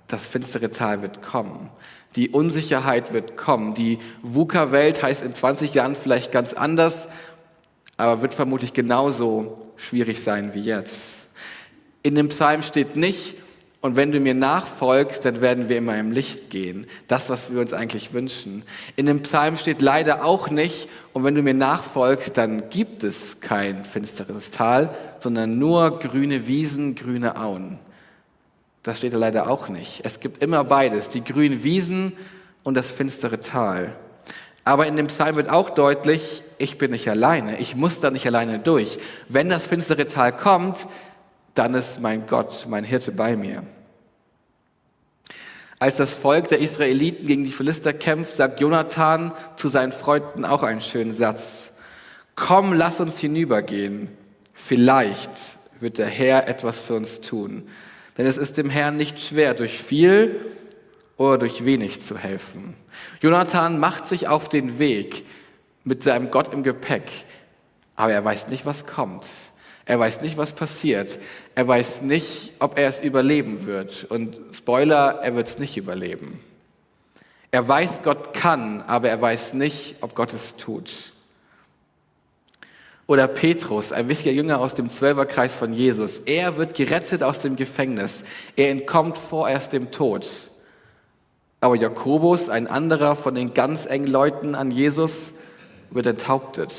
das 0.07 0.27
finstere 0.27 0.71
Tal 0.71 1.01
wird 1.01 1.21
kommen. 1.21 1.69
Die 2.15 2.29
Unsicherheit 2.29 3.13
wird 3.13 3.35
kommen. 3.35 3.73
Die 3.73 3.99
VUCA-Welt 4.21 5.03
heißt 5.03 5.23
in 5.23 5.33
20 5.33 5.73
Jahren 5.73 5.95
vielleicht 5.95 6.31
ganz 6.31 6.53
anders, 6.53 7.07
aber 7.97 8.21
wird 8.21 8.33
vermutlich 8.33 8.73
genauso 8.73 9.71
schwierig 9.75 10.21
sein 10.21 10.53
wie 10.53 10.61
jetzt. 10.61 11.27
In 12.03 12.15
dem 12.15 12.29
Psalm 12.29 12.61
steht 12.61 12.95
nicht, 12.95 13.35
und 13.85 13.95
wenn 13.95 14.11
du 14.11 14.19
mir 14.19 14.33
nachfolgst, 14.33 15.25
dann 15.25 15.41
werden 15.41 15.69
wir 15.69 15.77
immer 15.77 15.95
im 15.95 16.09
Licht 16.09 16.49
gehen. 16.49 16.87
Das, 17.07 17.29
was 17.29 17.53
wir 17.53 17.61
uns 17.61 17.71
eigentlich 17.71 18.13
wünschen. 18.13 18.63
In 18.95 19.05
dem 19.05 19.21
Psalm 19.21 19.57
steht 19.57 19.79
leider 19.79 20.25
auch 20.25 20.49
nicht, 20.49 20.89
und 21.13 21.23
wenn 21.23 21.35
du 21.35 21.43
mir 21.43 21.53
nachfolgst, 21.53 22.35
dann 22.35 22.71
gibt 22.71 23.03
es 23.03 23.41
kein 23.41 23.85
finsteres 23.85 24.49
Tal, 24.49 24.89
sondern 25.19 25.59
nur 25.59 25.99
grüne 25.99 26.47
Wiesen, 26.47 26.95
grüne 26.95 27.37
Auen. 27.37 27.77
Das 28.81 28.97
steht 28.97 29.13
leider 29.13 29.51
auch 29.51 29.69
nicht. 29.69 30.01
Es 30.03 30.19
gibt 30.19 30.41
immer 30.41 30.63
beides, 30.63 31.09
die 31.09 31.23
grünen 31.23 31.63
Wiesen 31.63 32.13
und 32.63 32.73
das 32.73 32.91
finstere 32.91 33.39
Tal. 33.39 33.93
Aber 34.63 34.87
in 34.87 34.97
dem 34.97 35.07
Psalm 35.07 35.35
wird 35.35 35.51
auch 35.51 35.69
deutlich, 35.69 36.41
ich 36.57 36.79
bin 36.79 36.89
nicht 36.89 37.07
alleine, 37.07 37.59
ich 37.59 37.75
muss 37.75 37.99
da 37.99 38.09
nicht 38.09 38.25
alleine 38.25 38.57
durch. 38.57 38.97
Wenn 39.29 39.47
das 39.47 39.67
finstere 39.67 40.07
Tal 40.07 40.35
kommt, 40.35 40.87
dann 41.53 41.75
ist 41.75 42.01
mein 42.01 42.25
Gott, 42.25 42.65
mein 42.67 42.83
Hirte 42.83 43.11
bei 43.11 43.37
mir. 43.37 43.61
Als 45.79 45.97
das 45.97 46.15
Volk 46.15 46.47
der 46.47 46.59
Israeliten 46.59 47.27
gegen 47.27 47.43
die 47.43 47.51
Philister 47.51 47.91
kämpft, 47.91 48.37
sagt 48.37 48.61
Jonathan 48.61 49.33
zu 49.57 49.67
seinen 49.67 49.91
Freunden 49.91 50.45
auch 50.45 50.63
einen 50.63 50.81
schönen 50.81 51.13
Satz. 51.13 51.71
Komm, 52.35 52.73
lass 52.73 52.99
uns 52.99 53.19
hinübergehen. 53.19 54.07
Vielleicht 54.53 55.29
wird 55.79 55.97
der 55.97 56.07
Herr 56.07 56.47
etwas 56.47 56.79
für 56.79 56.93
uns 56.95 57.19
tun. 57.21 57.67
Denn 58.17 58.25
es 58.25 58.37
ist 58.37 58.57
dem 58.57 58.69
Herrn 58.69 58.95
nicht 58.95 59.19
schwer, 59.19 59.53
durch 59.53 59.81
viel 59.81 60.39
oder 61.17 61.37
durch 61.39 61.65
wenig 61.65 62.01
zu 62.01 62.17
helfen. 62.17 62.73
Jonathan 63.21 63.77
macht 63.79 64.07
sich 64.07 64.27
auf 64.27 64.47
den 64.47 64.79
Weg 64.79 65.25
mit 65.83 66.03
seinem 66.03 66.31
Gott 66.31 66.53
im 66.53 66.63
Gepäck, 66.63 67.09
aber 67.95 68.13
er 68.13 68.23
weiß 68.23 68.47
nicht, 68.47 68.65
was 68.65 68.85
kommt. 68.85 69.25
Er 69.85 69.99
weiß 69.99 70.21
nicht, 70.21 70.37
was 70.37 70.53
passiert. 70.53 71.19
Er 71.55 71.67
weiß 71.67 72.01
nicht, 72.01 72.51
ob 72.59 72.77
er 72.77 72.89
es 72.89 72.99
überleben 72.99 73.65
wird. 73.65 74.03
Und 74.03 74.39
Spoiler, 74.51 75.19
er 75.23 75.35
wird 75.35 75.47
es 75.47 75.57
nicht 75.57 75.77
überleben. 75.77 76.41
Er 77.51 77.65
weiß, 77.65 78.01
Gott 78.03 78.33
kann, 78.33 78.81
aber 78.81 79.07
er 79.07 79.21
weiß 79.21 79.53
nicht, 79.53 79.95
ob 80.01 80.13
Gott 80.15 80.33
es 80.33 80.57
tut. 80.57 81.13
Oder 83.07 83.27
Petrus, 83.27 83.93
ein 83.93 84.09
wichtiger 84.09 84.31
Jünger 84.31 84.59
aus 84.59 84.73
dem 84.73 84.89
Zwölferkreis 84.89 85.55
von 85.55 85.71
Jesus. 85.71 86.19
Er 86.19 86.57
wird 86.57 86.75
gerettet 86.75 87.23
aus 87.23 87.39
dem 87.39 87.55
Gefängnis. 87.55 88.25
Er 88.57 88.71
entkommt 88.71 89.17
vorerst 89.17 89.71
dem 89.71 89.91
Tod. 89.91 90.27
Aber 91.61 91.75
Jakobus, 91.75 92.49
ein 92.49 92.67
anderer 92.67 93.15
von 93.15 93.35
den 93.35 93.53
ganz 93.53 93.85
engen 93.85 94.07
Leuten 94.07 94.55
an 94.55 94.71
Jesus, 94.71 95.31
wird 95.91 96.07
enthauptet. 96.07 96.73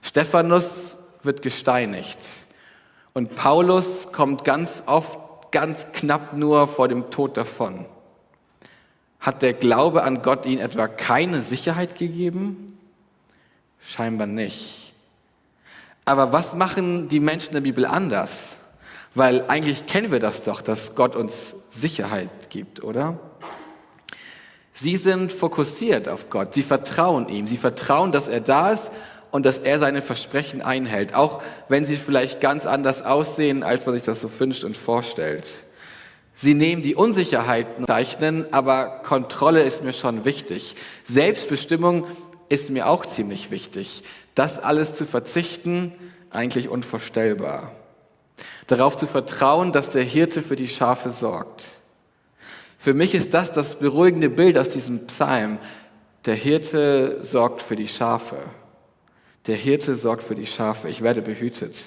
Stephanus 0.00 0.96
wird 1.22 1.42
gesteinigt. 1.42 2.18
Und 3.18 3.34
Paulus 3.34 4.12
kommt 4.12 4.44
ganz 4.44 4.84
oft, 4.86 5.18
ganz 5.50 5.88
knapp 5.92 6.34
nur 6.34 6.68
vor 6.68 6.86
dem 6.86 7.10
Tod 7.10 7.36
davon. 7.36 7.84
Hat 9.18 9.42
der 9.42 9.54
Glaube 9.54 10.04
an 10.04 10.22
Gott 10.22 10.46
ihnen 10.46 10.60
etwa 10.60 10.86
keine 10.86 11.42
Sicherheit 11.42 11.98
gegeben? 11.98 12.78
Scheinbar 13.80 14.28
nicht. 14.28 14.92
Aber 16.04 16.32
was 16.32 16.54
machen 16.54 17.08
die 17.08 17.18
Menschen 17.18 17.54
der 17.54 17.60
Bibel 17.62 17.86
anders? 17.86 18.56
Weil 19.16 19.44
eigentlich 19.48 19.86
kennen 19.86 20.12
wir 20.12 20.20
das 20.20 20.42
doch, 20.42 20.60
dass 20.60 20.94
Gott 20.94 21.16
uns 21.16 21.56
Sicherheit 21.72 22.50
gibt, 22.50 22.84
oder? 22.84 23.18
Sie 24.72 24.96
sind 24.96 25.32
fokussiert 25.32 26.08
auf 26.08 26.30
Gott. 26.30 26.54
Sie 26.54 26.62
vertrauen 26.62 27.28
ihm. 27.28 27.48
Sie 27.48 27.56
vertrauen, 27.56 28.12
dass 28.12 28.28
er 28.28 28.42
da 28.42 28.70
ist 28.70 28.92
und 29.30 29.44
dass 29.44 29.58
er 29.58 29.78
seine 29.78 30.02
Versprechen 30.02 30.62
einhält, 30.62 31.14
auch 31.14 31.42
wenn 31.68 31.84
sie 31.84 31.96
vielleicht 31.96 32.40
ganz 32.40 32.66
anders 32.66 33.02
aussehen, 33.02 33.62
als 33.62 33.86
man 33.86 33.94
sich 33.94 34.04
das 34.04 34.20
so 34.20 34.40
wünscht 34.40 34.64
und 34.64 34.76
vorstellt. 34.76 35.46
Sie 36.34 36.54
nehmen 36.54 36.82
die 36.82 36.94
Unsicherheiten 36.94 37.86
zeichnen, 37.86 38.46
aber 38.52 39.00
Kontrolle 39.02 39.62
ist 39.62 39.82
mir 39.82 39.92
schon 39.92 40.24
wichtig. 40.24 40.76
Selbstbestimmung 41.04 42.06
ist 42.48 42.70
mir 42.70 42.86
auch 42.88 43.04
ziemlich 43.04 43.50
wichtig. 43.50 44.04
Das 44.34 44.60
alles 44.60 44.94
zu 44.94 45.04
verzichten, 45.04 45.92
eigentlich 46.30 46.68
unvorstellbar. 46.68 47.72
Darauf 48.68 48.96
zu 48.96 49.06
vertrauen, 49.06 49.72
dass 49.72 49.90
der 49.90 50.04
Hirte 50.04 50.42
für 50.42 50.56
die 50.56 50.68
Schafe 50.68 51.10
sorgt. 51.10 51.78
Für 52.78 52.94
mich 52.94 53.14
ist 53.14 53.34
das 53.34 53.50
das 53.50 53.74
beruhigende 53.74 54.30
Bild 54.30 54.56
aus 54.56 54.68
diesem 54.68 55.06
Psalm. 55.08 55.58
Der 56.26 56.36
Hirte 56.36 57.18
sorgt 57.24 57.62
für 57.62 57.74
die 57.74 57.88
Schafe. 57.88 58.36
Der 59.48 59.56
Hirte 59.56 59.96
sorgt 59.96 60.22
für 60.22 60.34
die 60.34 60.46
Schafe, 60.46 60.90
ich 60.90 61.02
werde 61.02 61.22
behütet. 61.22 61.82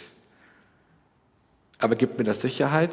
Aber 1.78 1.96
gibt 1.96 2.18
mir 2.18 2.24
das 2.24 2.42
Sicherheit? 2.42 2.92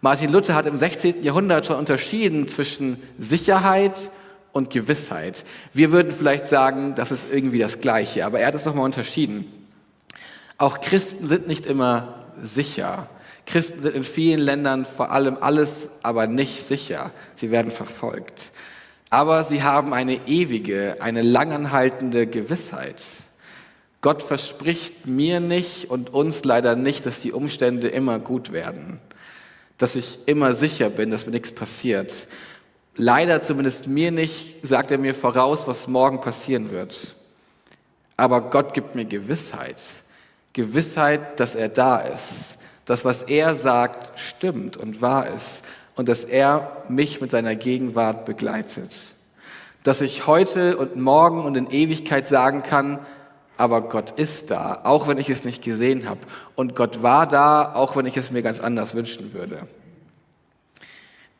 Martin 0.00 0.32
Luther 0.32 0.54
hat 0.54 0.66
im 0.66 0.78
16. 0.78 1.22
Jahrhundert 1.22 1.66
schon 1.66 1.76
unterschieden 1.76 2.48
zwischen 2.48 3.02
Sicherheit 3.18 4.10
und 4.52 4.70
Gewissheit. 4.70 5.44
Wir 5.74 5.92
würden 5.92 6.12
vielleicht 6.12 6.48
sagen, 6.48 6.94
das 6.94 7.12
ist 7.12 7.26
irgendwie 7.30 7.58
das 7.58 7.80
Gleiche, 7.80 8.24
aber 8.24 8.40
er 8.40 8.46
hat 8.46 8.54
es 8.54 8.64
nochmal 8.64 8.86
unterschieden. 8.86 9.52
Auch 10.56 10.80
Christen 10.80 11.28
sind 11.28 11.46
nicht 11.46 11.66
immer 11.66 12.26
sicher. 12.40 13.10
Christen 13.44 13.82
sind 13.82 13.94
in 13.94 14.04
vielen 14.04 14.40
Ländern 14.40 14.86
vor 14.86 15.12
allem 15.12 15.36
alles, 15.38 15.90
aber 16.02 16.26
nicht 16.26 16.62
sicher. 16.62 17.10
Sie 17.34 17.50
werden 17.50 17.70
verfolgt. 17.70 18.50
Aber 19.10 19.44
sie 19.44 19.62
haben 19.62 19.92
eine 19.92 20.26
ewige, 20.26 20.96
eine 21.00 21.20
langanhaltende 21.20 22.26
Gewissheit. 22.26 23.02
Gott 24.04 24.22
verspricht 24.22 25.06
mir 25.06 25.40
nicht 25.40 25.88
und 25.88 26.12
uns 26.12 26.44
leider 26.44 26.76
nicht, 26.76 27.06
dass 27.06 27.20
die 27.20 27.32
Umstände 27.32 27.88
immer 27.88 28.18
gut 28.18 28.52
werden, 28.52 29.00
dass 29.78 29.94
ich 29.94 30.18
immer 30.26 30.52
sicher 30.52 30.90
bin, 30.90 31.10
dass 31.10 31.24
mir 31.24 31.32
nichts 31.32 31.52
passiert. 31.52 32.12
Leider 32.96 33.40
zumindest 33.40 33.86
mir 33.86 34.10
nicht, 34.10 34.56
sagt 34.60 34.90
er 34.90 34.98
mir 34.98 35.14
voraus, 35.14 35.66
was 35.66 35.88
morgen 35.88 36.20
passieren 36.20 36.70
wird. 36.70 37.16
Aber 38.18 38.42
Gott 38.42 38.74
gibt 38.74 38.94
mir 38.94 39.06
Gewissheit. 39.06 39.80
Gewissheit, 40.52 41.40
dass 41.40 41.54
er 41.54 41.70
da 41.70 42.00
ist. 42.00 42.58
Dass 42.84 43.06
was 43.06 43.22
er 43.22 43.56
sagt, 43.56 44.20
stimmt 44.20 44.76
und 44.76 45.00
wahr 45.00 45.30
ist. 45.34 45.64
Und 45.96 46.10
dass 46.10 46.24
er 46.24 46.84
mich 46.90 47.22
mit 47.22 47.30
seiner 47.30 47.56
Gegenwart 47.56 48.26
begleitet. 48.26 48.90
Dass 49.82 50.02
ich 50.02 50.26
heute 50.26 50.76
und 50.76 50.94
morgen 50.94 51.42
und 51.42 51.56
in 51.56 51.70
Ewigkeit 51.70 52.28
sagen 52.28 52.62
kann, 52.62 52.98
aber 53.56 53.82
Gott 53.82 54.12
ist 54.12 54.50
da, 54.50 54.80
auch 54.84 55.06
wenn 55.06 55.18
ich 55.18 55.30
es 55.30 55.44
nicht 55.44 55.62
gesehen 55.62 56.08
habe. 56.08 56.20
Und 56.54 56.74
Gott 56.74 57.02
war 57.02 57.28
da, 57.28 57.74
auch 57.74 57.96
wenn 57.96 58.06
ich 58.06 58.16
es 58.16 58.30
mir 58.30 58.42
ganz 58.42 58.60
anders 58.60 58.94
wünschen 58.94 59.32
würde. 59.32 59.68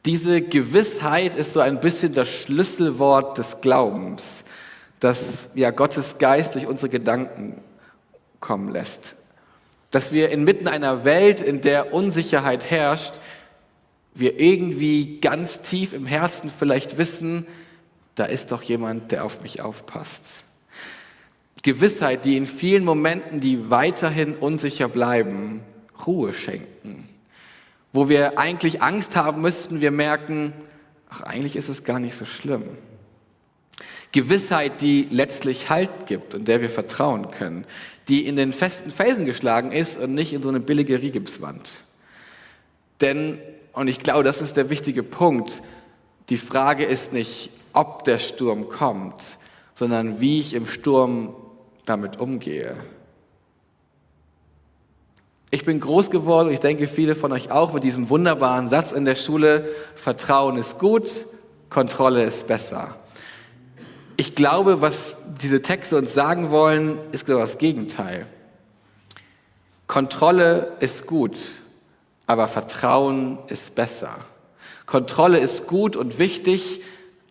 Diese 0.04 0.42
Gewissheit 0.42 1.34
ist 1.34 1.54
so 1.54 1.60
ein 1.60 1.80
bisschen 1.80 2.14
das 2.14 2.28
Schlüsselwort 2.28 3.38
des 3.38 3.60
Glaubens, 3.62 4.44
das 5.00 5.48
ja 5.54 5.70
Gottes 5.70 6.18
Geist 6.18 6.54
durch 6.54 6.66
unsere 6.66 6.90
Gedanken 6.90 7.60
kommen 8.40 8.70
lässt. 8.70 9.16
Dass 9.90 10.12
wir 10.12 10.30
inmitten 10.30 10.68
einer 10.68 11.04
Welt, 11.04 11.40
in 11.40 11.62
der 11.62 11.94
Unsicherheit 11.94 12.70
herrscht, 12.70 13.14
wir 14.14 14.38
irgendwie 14.38 15.20
ganz 15.20 15.62
tief 15.62 15.92
im 15.92 16.06
Herzen 16.06 16.50
vielleicht 16.50 16.98
wissen, 16.98 17.46
da 18.14 18.24
ist 18.24 18.52
doch 18.52 18.62
jemand, 18.62 19.10
der 19.10 19.24
auf 19.24 19.42
mich 19.42 19.60
aufpasst. 19.60 20.44
Gewissheit, 21.64 22.26
die 22.26 22.36
in 22.36 22.46
vielen 22.46 22.84
Momenten, 22.84 23.40
die 23.40 23.70
weiterhin 23.70 24.36
unsicher 24.36 24.86
bleiben, 24.86 25.62
Ruhe 26.06 26.34
schenken. 26.34 27.08
Wo 27.90 28.08
wir 28.10 28.38
eigentlich 28.38 28.82
Angst 28.82 29.16
haben 29.16 29.40
müssten, 29.40 29.80
wir 29.80 29.90
merken, 29.90 30.52
ach, 31.08 31.22
eigentlich 31.22 31.56
ist 31.56 31.70
es 31.70 31.82
gar 31.82 31.98
nicht 31.98 32.16
so 32.16 32.26
schlimm. 32.26 32.64
Gewissheit, 34.12 34.82
die 34.82 35.08
letztlich 35.10 35.70
Halt 35.70 36.06
gibt 36.06 36.34
und 36.34 36.48
der 36.48 36.60
wir 36.60 36.68
vertrauen 36.68 37.30
können, 37.30 37.64
die 38.08 38.26
in 38.26 38.36
den 38.36 38.52
festen 38.52 38.90
Felsen 38.90 39.24
geschlagen 39.24 39.72
ist 39.72 39.98
und 39.98 40.14
nicht 40.14 40.34
in 40.34 40.42
so 40.42 40.50
eine 40.50 40.60
billige 40.60 41.00
Rigipswand. 41.00 41.66
Denn, 43.00 43.38
und 43.72 43.88
ich 43.88 44.00
glaube, 44.00 44.22
das 44.22 44.42
ist 44.42 44.58
der 44.58 44.68
wichtige 44.68 45.02
Punkt, 45.02 45.62
die 46.28 46.36
Frage 46.36 46.84
ist 46.84 47.14
nicht, 47.14 47.50
ob 47.72 48.04
der 48.04 48.18
Sturm 48.18 48.68
kommt, 48.68 49.38
sondern 49.72 50.20
wie 50.20 50.40
ich 50.40 50.52
im 50.52 50.66
Sturm 50.66 51.34
damit 51.84 52.20
umgehe. 52.20 52.76
Ich 55.50 55.64
bin 55.64 55.78
groß 55.78 56.10
geworden, 56.10 56.50
ich 56.50 56.60
denke 56.60 56.88
viele 56.88 57.14
von 57.14 57.30
euch 57.30 57.50
auch, 57.50 57.72
mit 57.72 57.84
diesem 57.84 58.10
wunderbaren 58.10 58.70
Satz 58.70 58.92
in 58.92 59.04
der 59.04 59.14
Schule, 59.14 59.68
Vertrauen 59.94 60.56
ist 60.56 60.78
gut, 60.78 61.26
Kontrolle 61.70 62.24
ist 62.24 62.46
besser. 62.46 62.96
Ich 64.16 64.34
glaube, 64.34 64.80
was 64.80 65.16
diese 65.42 65.62
Texte 65.62 65.96
uns 65.96 66.12
sagen 66.14 66.50
wollen, 66.50 66.98
ist 67.12 67.26
genau 67.26 67.38
das 67.38 67.58
Gegenteil. 67.58 68.26
Kontrolle 69.86 70.72
ist 70.80 71.06
gut, 71.06 71.36
aber 72.26 72.48
Vertrauen 72.48 73.38
ist 73.48 73.74
besser. 73.74 74.18
Kontrolle 74.86 75.38
ist 75.38 75.66
gut 75.66 75.94
und 75.96 76.18
wichtig, 76.18 76.80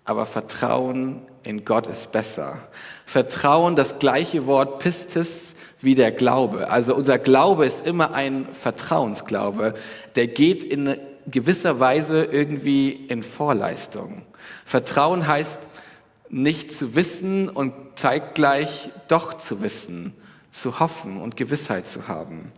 aber 0.05 0.25
Vertrauen 0.25 1.21
in 1.43 1.65
Gott 1.65 1.87
ist 1.87 2.11
besser. 2.11 2.67
Vertrauen, 3.05 3.75
das 3.75 3.99
gleiche 3.99 4.45
Wort 4.45 4.79
Pistis 4.79 5.55
wie 5.81 5.95
der 5.95 6.11
Glaube. 6.11 6.69
Also 6.69 6.95
unser 6.95 7.19
Glaube 7.19 7.65
ist 7.65 7.85
immer 7.85 8.13
ein 8.13 8.47
Vertrauensglaube, 8.53 9.73
der 10.15 10.27
geht 10.27 10.63
in 10.63 10.97
gewisser 11.27 11.79
Weise 11.79 12.23
irgendwie 12.25 12.91
in 12.91 13.23
Vorleistung. 13.23 14.23
Vertrauen 14.65 15.27
heißt 15.27 15.59
nicht 16.29 16.71
zu 16.71 16.95
wissen 16.95 17.49
und 17.49 17.73
zeitgleich 17.95 18.89
doch 19.07 19.35
zu 19.35 19.61
wissen, 19.61 20.13
zu 20.51 20.79
hoffen 20.79 21.21
und 21.21 21.37
Gewissheit 21.37 21.87
zu 21.87 22.07
haben. 22.07 22.51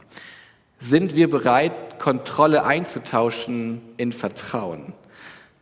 Sind 0.79 1.15
wir 1.15 1.29
bereit, 1.29 1.99
Kontrolle 1.99 2.65
einzutauschen 2.65 3.81
in 3.97 4.13
Vertrauen? 4.13 4.93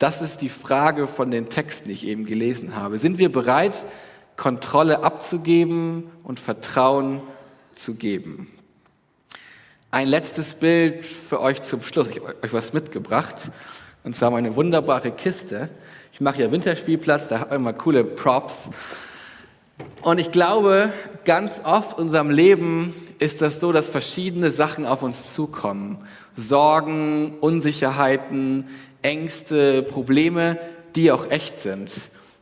Das 0.04 0.22
ist 0.22 0.42
die 0.42 0.50
Frage 0.50 1.08
von 1.08 1.32
den 1.32 1.48
Texten, 1.48 1.88
die 1.88 1.94
ich 1.94 2.06
eben 2.06 2.26
gelesen 2.26 2.76
habe. 2.76 3.00
Sind 3.00 3.20
wir 3.20 3.32
bereit, 3.32 3.86
Kontrolle 4.36 5.02
abzugeben 5.02 6.12
und 6.24 6.42
Vertrauen 6.42 7.22
zu 7.74 7.94
geben? 7.94 8.52
Ein 9.92 10.10
letztes 10.10 10.56
Bild 10.56 11.06
für 11.06 11.40
euch 11.40 11.62
zum 11.62 11.82
Schluss. 11.82 12.10
Ich 12.10 12.20
habe 12.20 12.36
euch 12.44 12.52
was 12.52 12.74
mitgebracht. 12.74 13.50
Und 14.04 14.14
zwar 14.14 14.30
meine 14.30 14.58
wunderbare 14.58 15.10
Kiste. 15.10 15.70
Ich 16.12 16.20
mache 16.20 16.42
ja 16.42 16.52
Winterspielplatz, 16.52 17.30
da 17.30 17.40
habe 17.40 17.52
ich 17.52 17.56
immer 17.56 17.72
coole 17.72 18.04
Props. 18.04 18.72
Und 20.02 20.20
ich 20.20 20.34
glaube, 20.34 20.92
ganz 21.24 21.62
oft 21.64 21.98
in 21.98 22.08
unserem 22.08 22.30
Leben 22.30 22.94
ist 23.20 23.42
das 23.42 23.62
so, 23.62 23.72
dass 23.72 23.88
verschiedene 23.88 24.52
Sachen 24.52 24.86
auf 24.86 25.02
uns 25.02 25.34
zukommen. 25.34 26.06
Sorgen, 26.36 27.38
Unsicherheiten, 27.40 28.66
Ängste, 29.04 29.84
Probleme, 29.84 30.58
die 30.96 31.12
auch 31.12 31.30
echt 31.30 31.60
sind. 31.60 31.92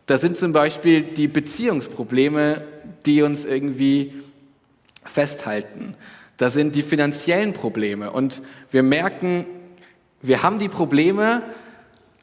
Da 0.06 0.18
sind 0.18 0.38
zum 0.38 0.54
Beispiel 0.54 1.02
die 1.02 1.28
Beziehungsprobleme, 1.28 2.64
die 3.06 3.22
uns 3.22 3.46
irgendwie 3.46 4.14
festhalten. 5.04 5.96
Da 6.38 6.50
sind 6.50 6.76
die 6.76 6.84
finanziellen 6.84 7.54
Probleme. 7.54 8.12
Und 8.12 8.42
wir 8.72 8.84
merken, 8.84 9.46
wir 10.22 10.44
haben 10.44 10.60
die 10.60 10.70
Probleme, 10.70 11.44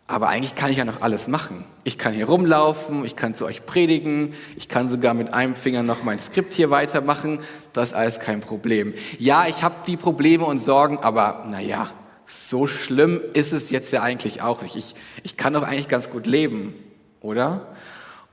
aber 0.07 0.29
eigentlich 0.29 0.55
kann 0.55 0.71
ich 0.71 0.79
ja 0.79 0.85
noch 0.85 1.03
alles 1.03 1.29
machen. 1.29 1.65
Ich 1.85 1.99
kann 1.99 2.15
hier 2.15 2.27
rumlaufen, 2.27 3.05
ich 3.05 3.15
kann 3.15 3.35
zu 3.35 3.45
euch 3.45 3.67
predigen, 3.67 4.35
ich 4.57 4.69
kann 4.69 4.89
sogar 4.89 5.15
mit 5.15 5.35
einem 5.35 5.55
Finger 5.55 5.83
noch 5.83 6.03
mein 6.03 6.19
Skript 6.19 6.55
hier 6.55 6.71
weitermachen. 6.71 7.41
Das 7.73 7.89
ist 7.89 7.95
alles 7.95 8.19
kein 8.19 8.41
Problem. 8.41 8.95
Ja, 9.19 9.47
ich 9.49 9.63
habe 9.63 9.75
die 9.87 9.97
Probleme 9.97 10.45
und 10.45 10.61
Sorgen, 10.61 10.99
aber 10.99 11.47
naja, 11.51 11.91
so 12.31 12.67
schlimm 12.67 13.23
ist 13.33 13.55
es 13.55 13.71
jetzt 13.71 13.91
ja 13.91 14.03
eigentlich 14.03 14.43
auch 14.43 14.61
nicht. 14.61 14.77
Ich, 14.77 14.95
ich 15.23 15.39
kann 15.39 15.55
doch 15.55 15.63
eigentlich 15.63 15.89
ganz 15.89 16.11
gut 16.11 16.27
leben, 16.27 16.75
oder? 17.23 17.69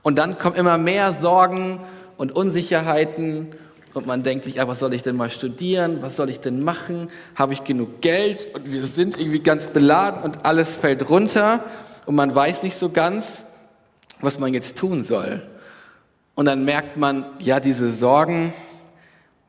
Und 0.02 0.16
dann 0.16 0.38
kommen 0.38 0.54
immer 0.54 0.76
mehr 0.76 1.14
Sorgen 1.14 1.80
und 2.18 2.30
Unsicherheiten 2.30 3.54
und 3.94 4.06
man 4.06 4.22
denkt 4.22 4.44
sich, 4.44 4.60
ah, 4.60 4.68
was 4.68 4.80
soll 4.80 4.92
ich 4.92 5.02
denn 5.02 5.16
mal 5.16 5.30
studieren? 5.30 6.02
Was 6.02 6.16
soll 6.16 6.28
ich 6.28 6.40
denn 6.40 6.62
machen? 6.62 7.08
Habe 7.34 7.54
ich 7.54 7.64
genug 7.64 8.02
Geld? 8.02 8.54
Und 8.54 8.70
wir 8.70 8.84
sind 8.84 9.18
irgendwie 9.18 9.40
ganz 9.40 9.68
beladen 9.68 10.22
und 10.22 10.44
alles 10.44 10.76
fällt 10.76 11.08
runter 11.08 11.64
und 12.04 12.16
man 12.16 12.34
weiß 12.34 12.64
nicht 12.64 12.76
so 12.76 12.90
ganz, 12.90 13.46
was 14.20 14.38
man 14.38 14.52
jetzt 14.52 14.76
tun 14.76 15.04
soll. 15.04 15.42
Und 16.34 16.44
dann 16.44 16.66
merkt 16.66 16.98
man, 16.98 17.24
ja, 17.38 17.60
diese 17.60 17.90
Sorgen, 17.90 18.52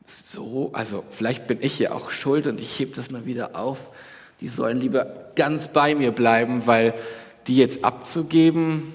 so, 0.06 0.70
also 0.72 1.04
vielleicht 1.12 1.48
bin 1.48 1.58
ich 1.60 1.78
ja 1.80 1.92
auch 1.92 2.12
schuld 2.12 2.48
und 2.48 2.62
ich 2.62 2.80
hebe 2.80 2.96
das 2.96 3.12
mal 3.12 3.26
wieder 3.26 3.58
auf. 3.58 3.90
Die 4.42 4.48
sollen 4.48 4.80
lieber 4.80 5.06
ganz 5.36 5.68
bei 5.70 5.96
mir 5.96 6.12
bleiben, 6.12 6.64
weil 6.66 6.94
die 7.48 7.56
jetzt 7.56 7.84
abzugeben, 7.84 8.94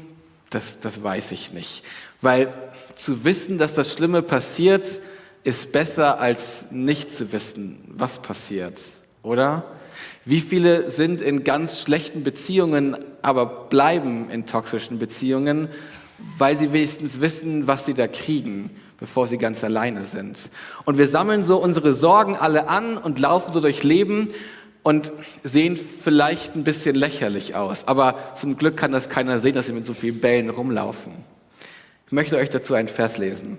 das, 0.51 0.81
das 0.81 1.03
weiß 1.03 1.33
ich 1.33 1.53
nicht. 1.53 1.85
Weil 2.21 2.53
zu 2.95 3.25
wissen, 3.25 3.59
dass 3.59 3.75
das 3.75 3.93
Schlimme 3.93 4.23
passiert, 4.23 4.87
ist 5.45 5.73
besser 5.73 6.21
als 6.21 6.67
nicht 6.71 7.13
zu 7.15 7.33
wissen, 7.33 7.79
was 7.89 8.21
passiert, 8.21 8.81
oder? 9.23 9.65
Wie 10.25 10.41
viele 10.41 10.91
sind 10.91 11.21
in 11.21 11.43
ganz 11.43 11.81
schlechten 11.81 12.23
Beziehungen, 12.23 12.97
aber 13.23 13.47
bleiben 13.47 14.31
in 14.31 14.47
toxischen 14.47 14.99
Beziehungen, 14.99 15.69
weil 16.39 16.57
sie 16.57 16.73
wenigstens 16.73 17.21
wissen, 17.21 17.67
was 17.67 17.87
sie 17.87 17.95
da 17.95 18.07
kriegen, 18.07 18.71
bevor 19.01 19.27
sie 19.27 19.39
ganz 19.39 19.65
alleine 19.65 20.05
sind. 20.05 20.39
Und 20.85 20.97
wir 20.97 21.09
sammeln 21.09 21.43
so 21.43 21.61
unsere 21.61 21.95
Sorgen 21.95 22.37
alle 22.37 22.69
an 22.69 22.97
und 22.97 23.19
laufen 23.19 23.53
so 23.53 23.61
durch 23.61 23.83
Leben 23.83 24.29
und 24.83 25.13
sehen 25.45 25.77
vielleicht 25.77 26.57
ein 26.57 26.65
bisschen 26.65 26.97
lächerlich 26.97 27.55
aus. 27.55 27.87
Aber 27.87 28.17
zum 28.35 28.57
Glück 28.57 28.77
kann 28.77 28.93
das 28.93 29.09
keiner 29.09 29.39
sehen, 29.39 29.55
dass 29.55 29.67
sie 29.67 29.73
mit 29.73 29.87
so 29.87 29.95
vielen 29.95 30.21
Bällen 30.21 30.51
rumlaufen. 30.51 31.13
Ich 32.07 32.13
möchte 32.13 32.37
euch 32.37 32.51
dazu 32.51 32.75
einen 32.75 32.89
Vers 32.89 33.19
lesen. 33.19 33.59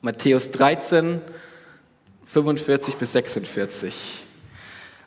Matthäus 0.00 0.50
13, 0.50 1.20
45 2.26 2.96
bis 2.96 3.12
46. 3.12 4.26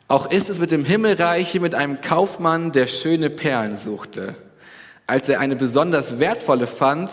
Auch 0.08 0.30
ist 0.30 0.48
es 0.48 0.58
mit 0.58 0.70
dem 0.70 0.84
Himmelreich 0.84 1.52
wie 1.54 1.58
mit 1.58 1.74
einem 1.74 2.00
Kaufmann, 2.00 2.72
der 2.72 2.86
schöne 2.86 3.28
Perlen 3.28 3.76
suchte. 3.76 4.36
Als 5.06 5.28
er 5.28 5.40
eine 5.40 5.56
besonders 5.56 6.18
wertvolle 6.18 6.66
fand, 6.66 7.10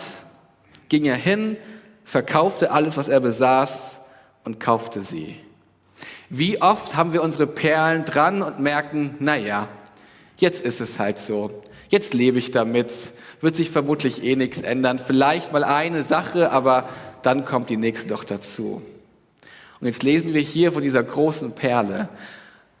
ging 0.88 1.04
er 1.04 1.16
hin, 1.16 1.56
verkaufte 2.04 2.70
alles, 2.70 2.96
was 2.96 3.08
er 3.08 3.20
besaß 3.20 4.00
und 4.44 4.60
kaufte 4.60 5.02
sie. 5.02 5.36
Wie 6.36 6.60
oft 6.60 6.96
haben 6.96 7.12
wir 7.12 7.22
unsere 7.22 7.46
Perlen 7.46 8.04
dran 8.04 8.42
und 8.42 8.58
merken, 8.58 9.14
na 9.20 9.36
ja, 9.36 9.68
jetzt 10.36 10.60
ist 10.62 10.80
es 10.80 10.98
halt 10.98 11.16
so. 11.16 11.62
Jetzt 11.90 12.12
lebe 12.12 12.38
ich 12.38 12.50
damit, 12.50 12.90
wird 13.40 13.54
sich 13.54 13.70
vermutlich 13.70 14.24
eh 14.24 14.34
nichts 14.34 14.60
ändern. 14.60 14.98
Vielleicht 14.98 15.52
mal 15.52 15.62
eine 15.62 16.02
Sache, 16.02 16.50
aber 16.50 16.88
dann 17.22 17.44
kommt 17.44 17.70
die 17.70 17.76
nächste 17.76 18.08
doch 18.08 18.24
dazu. 18.24 18.82
Und 19.78 19.86
jetzt 19.86 20.02
lesen 20.02 20.34
wir 20.34 20.40
hier 20.40 20.72
von 20.72 20.82
dieser 20.82 21.04
großen 21.04 21.52
Perle. 21.52 22.08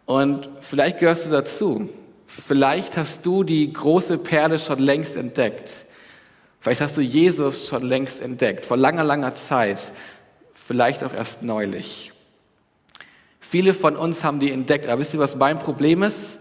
Und 0.04 0.48
vielleicht 0.60 0.98
gehörst 0.98 1.26
du 1.26 1.30
dazu. 1.30 1.88
Vielleicht 2.26 2.96
hast 2.96 3.24
du 3.24 3.44
die 3.44 3.72
große 3.72 4.18
Perle 4.18 4.58
schon 4.58 4.80
längst 4.80 5.14
entdeckt. 5.14 5.84
Vielleicht 6.58 6.80
hast 6.80 6.96
du 6.96 7.02
Jesus 7.02 7.68
schon 7.68 7.84
längst 7.84 8.20
entdeckt, 8.20 8.66
vor 8.66 8.76
langer, 8.78 9.04
langer 9.04 9.36
Zeit. 9.36 9.92
Vielleicht 10.54 11.04
auch 11.04 11.14
erst 11.14 11.44
neulich. 11.44 12.13
Viele 13.54 13.72
von 13.72 13.94
uns 13.94 14.24
haben 14.24 14.40
die 14.40 14.50
entdeckt. 14.50 14.88
Aber 14.88 15.00
wisst 15.00 15.14
ihr, 15.14 15.20
was 15.20 15.36
mein 15.36 15.60
Problem 15.60 16.02
ist? 16.02 16.40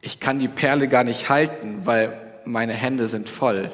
Ich 0.00 0.18
kann 0.18 0.40
die 0.40 0.48
Perle 0.48 0.88
gar 0.88 1.04
nicht 1.04 1.28
halten, 1.28 1.82
weil 1.84 2.18
meine 2.44 2.72
Hände 2.72 3.06
sind 3.06 3.28
voll 3.28 3.70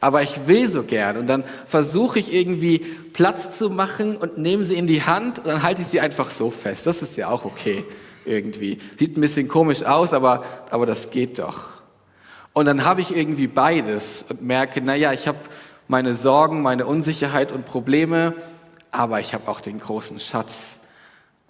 aber 0.00 0.22
ich 0.22 0.46
will 0.46 0.68
so 0.68 0.82
gern. 0.82 1.16
Und 1.16 1.26
dann 1.28 1.44
versuche 1.66 2.18
ich 2.18 2.32
irgendwie 2.32 2.78
Platz 2.78 3.56
zu 3.56 3.70
machen 3.70 4.16
und 4.16 4.38
nehme 4.38 4.64
sie 4.64 4.74
in 4.74 4.86
die 4.86 5.02
Hand 5.02 5.38
und 5.38 5.46
dann 5.46 5.62
halte 5.62 5.82
ich 5.82 5.88
sie 5.88 6.00
einfach 6.00 6.30
so 6.30 6.50
fest. 6.50 6.86
Das 6.86 7.02
ist 7.02 7.16
ja 7.16 7.28
auch 7.28 7.44
okay 7.44 7.84
irgendwie. 8.24 8.78
Sieht 8.98 9.16
ein 9.16 9.20
bisschen 9.20 9.48
komisch 9.48 9.82
aus, 9.82 10.12
aber, 10.12 10.44
aber 10.70 10.86
das 10.86 11.10
geht 11.10 11.38
doch. 11.38 11.82
Und 12.52 12.66
dann 12.66 12.84
habe 12.84 13.00
ich 13.00 13.14
irgendwie 13.14 13.46
beides 13.46 14.24
und 14.28 14.42
merke, 14.42 14.80
naja, 14.80 15.12
ich 15.12 15.28
habe 15.28 15.38
meine 15.86 16.14
Sorgen, 16.14 16.62
meine 16.62 16.86
Unsicherheit 16.86 17.52
und 17.52 17.64
Probleme, 17.64 18.34
aber 18.90 19.20
ich 19.20 19.34
habe 19.34 19.48
auch 19.48 19.60
den 19.60 19.78
großen 19.78 20.18
Schatz. 20.18 20.79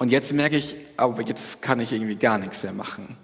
Und 0.00 0.08
jetzt 0.08 0.32
merke 0.32 0.56
ich, 0.56 0.76
aber 0.96 1.20
jetzt 1.20 1.60
kann 1.60 1.78
ich 1.78 1.92
irgendwie 1.92 2.16
gar 2.16 2.38
nichts 2.38 2.62
mehr 2.62 2.72
machen. 2.72 3.18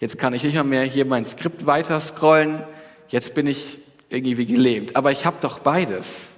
Jetzt 0.00 0.18
kann 0.18 0.32
ich 0.32 0.42
nicht 0.42 0.64
mehr 0.64 0.82
hier 0.84 1.04
mein 1.04 1.26
Skript 1.26 1.66
weiter 1.66 2.00
scrollen. 2.00 2.62
Jetzt 3.08 3.34
bin 3.34 3.46
ich 3.46 3.78
irgendwie 4.08 4.46
gelähmt. 4.46 4.96
Aber 4.96 5.12
ich 5.12 5.26
habe 5.26 5.36
doch 5.42 5.58
beides. 5.58 6.32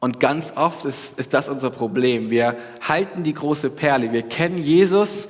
Und 0.00 0.20
ganz 0.20 0.54
oft 0.56 0.86
ist, 0.86 1.18
ist 1.18 1.34
das 1.34 1.50
unser 1.50 1.68
Problem. 1.68 2.30
Wir 2.30 2.56
halten 2.80 3.24
die 3.24 3.34
große 3.34 3.68
Perle. 3.68 4.10
Wir 4.10 4.22
kennen 4.22 4.56
Jesus, 4.56 5.28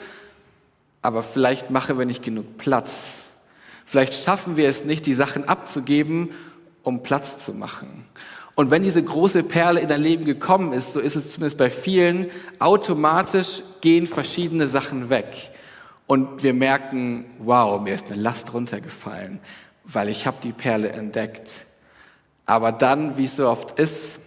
aber 1.02 1.24
vielleicht 1.24 1.70
machen 1.70 1.98
wir 1.98 2.06
nicht 2.06 2.22
genug 2.22 2.58
Platz. 2.58 3.26
Vielleicht 3.86 4.14
schaffen 4.14 4.56
wir 4.56 4.68
es 4.68 4.84
nicht, 4.84 5.04
die 5.04 5.14
Sachen 5.14 5.48
abzugeben, 5.48 6.30
um 6.84 7.02
Platz 7.02 7.44
zu 7.44 7.54
machen. 7.54 8.04
Und 8.59 8.73
wenn 8.73 8.83
diese 8.83 9.03
große 9.03 9.44
Perle 9.44 9.79
in 9.79 9.87
dein 9.87 10.03
Leben 10.03 10.25
gekommen 10.25 10.73
ist, 10.73 10.92
so 10.92 10.99
ist 10.99 11.14
es 11.14 11.31
zumindest 11.31 11.59
bei 11.59 11.71
vielen, 11.71 12.27
automatisch 12.59 13.62
gehen 13.81 14.09
verschiedene 14.09 14.66
Sachen 14.66 15.11
weg. 15.11 15.53
Und 16.09 16.42
wir 16.42 16.55
merken, 16.55 17.27
wow, 17.38 17.81
mir 17.81 17.94
ist 17.94 18.11
eine 18.11 18.21
Last 18.21 18.53
runtergefallen 18.53 19.38
weil 19.88 20.09
ich 20.09 20.27
habe 20.27 20.37
die 20.42 20.53
Perle 20.53 20.90
entdeckt. 20.90 21.64
Aber 22.47 22.73
dann, 22.73 23.16
wie 23.16 23.25
es 23.25 23.37
so 23.37 23.49
oft 23.49 23.79
ist, 23.79 24.21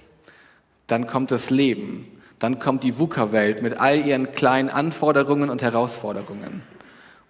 dann 0.87 1.07
kommt 1.07 1.31
das 1.31 1.49
Leben, 1.49 2.07
dann 2.39 2.59
kommt 2.59 2.83
die 2.83 2.99
VUCA-Welt 2.99 3.61
mit 3.61 3.79
all 3.79 4.05
ihren 4.05 4.33
kleinen 4.33 4.69
Anforderungen 4.69 5.49
und 5.49 5.61
Herausforderungen. 5.61 6.63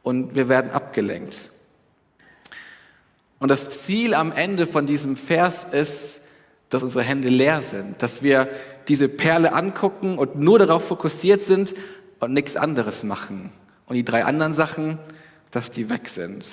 Und 0.03 0.33
wir 0.33 0.49
werden 0.49 0.71
abgelenkt. 0.71 1.51
Und 3.39 3.49
das 3.49 3.83
Ziel 3.85 4.13
am 4.13 4.31
Ende 4.31 4.65
von 4.65 4.85
diesem 4.85 5.17
Vers 5.17 5.65
ist, 5.65 6.20
dass 6.71 6.83
unsere 6.83 7.03
Hände 7.03 7.29
leer 7.29 7.61
sind, 7.61 8.01
dass 8.01 8.23
wir 8.23 8.47
diese 8.87 9.07
Perle 9.07 9.53
angucken 9.53 10.17
und 10.17 10.37
nur 10.37 10.57
darauf 10.57 10.87
fokussiert 10.87 11.41
sind 11.41 11.75
und 12.19 12.33
nichts 12.33 12.55
anderes 12.55 13.03
machen. 13.03 13.51
Und 13.85 13.95
die 13.95 14.05
drei 14.05 14.25
anderen 14.25 14.53
Sachen, 14.53 14.97
dass 15.51 15.69
die 15.69 15.89
weg 15.89 16.07
sind. 16.07 16.45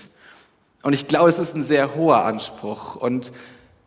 Und 0.83 0.92
ich 0.92 1.07
glaube, 1.07 1.31
es 1.31 1.38
ist 1.38 1.54
ein 1.54 1.62
sehr 1.62 1.94
hoher 1.94 2.24
Anspruch. 2.24 2.96
Und 2.96 3.33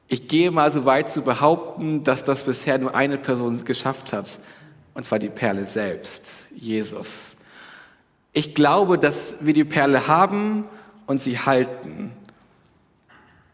ich 0.08 0.28
gehe 0.28 0.52
mal 0.52 0.72
so 0.72 0.86
weit 0.86 1.12
zu 1.12 1.22
behaupten, 1.22 2.04
dass 2.04 2.24
das 2.24 2.44
bisher 2.44 2.78
nur 2.78 2.96
eine 2.96 3.18
Person 3.18 3.64
geschafft 3.66 4.14
hat. 4.14 4.40
Und 4.94 5.04
zwar 5.04 5.20
die 5.20 5.30
Perle 5.30 5.66
selbst, 5.66 6.48
Jesus. 6.56 7.36
Ich 8.34 8.56
glaube, 8.56 8.98
dass 8.98 9.36
wir 9.42 9.54
die 9.54 9.66
Perle 9.66 10.08
haben 10.08 10.66
und 11.08 11.22
sie 11.22 11.40
halten. 11.40 12.14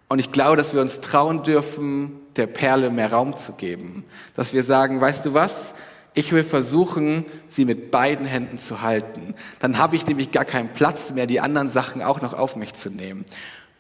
Und 0.09 0.19
ich 0.19 0.31
glaube, 0.31 0.57
dass 0.57 0.73
wir 0.73 0.81
uns 0.81 1.01
trauen 1.01 1.43
dürfen, 1.43 2.19
der 2.37 2.47
Perle 2.47 2.89
mehr 2.89 3.11
Raum 3.11 3.35
zu 3.35 3.53
geben. 3.53 4.05
Dass 4.35 4.53
wir 4.53 4.63
sagen, 4.63 5.01
weißt 5.01 5.25
du 5.25 5.33
was? 5.33 5.73
Ich 6.13 6.31
will 6.31 6.43
versuchen, 6.43 7.25
sie 7.47 7.65
mit 7.65 7.91
beiden 7.91 8.25
Händen 8.25 8.57
zu 8.57 8.81
halten. 8.81 9.35
Dann 9.59 9.77
habe 9.77 9.95
ich 9.95 10.07
nämlich 10.07 10.31
gar 10.31 10.45
keinen 10.45 10.69
Platz 10.69 11.11
mehr, 11.11 11.27
die 11.27 11.39
anderen 11.39 11.69
Sachen 11.69 12.01
auch 12.01 12.21
noch 12.21 12.33
auf 12.33 12.55
mich 12.55 12.73
zu 12.73 12.89
nehmen. 12.89 13.25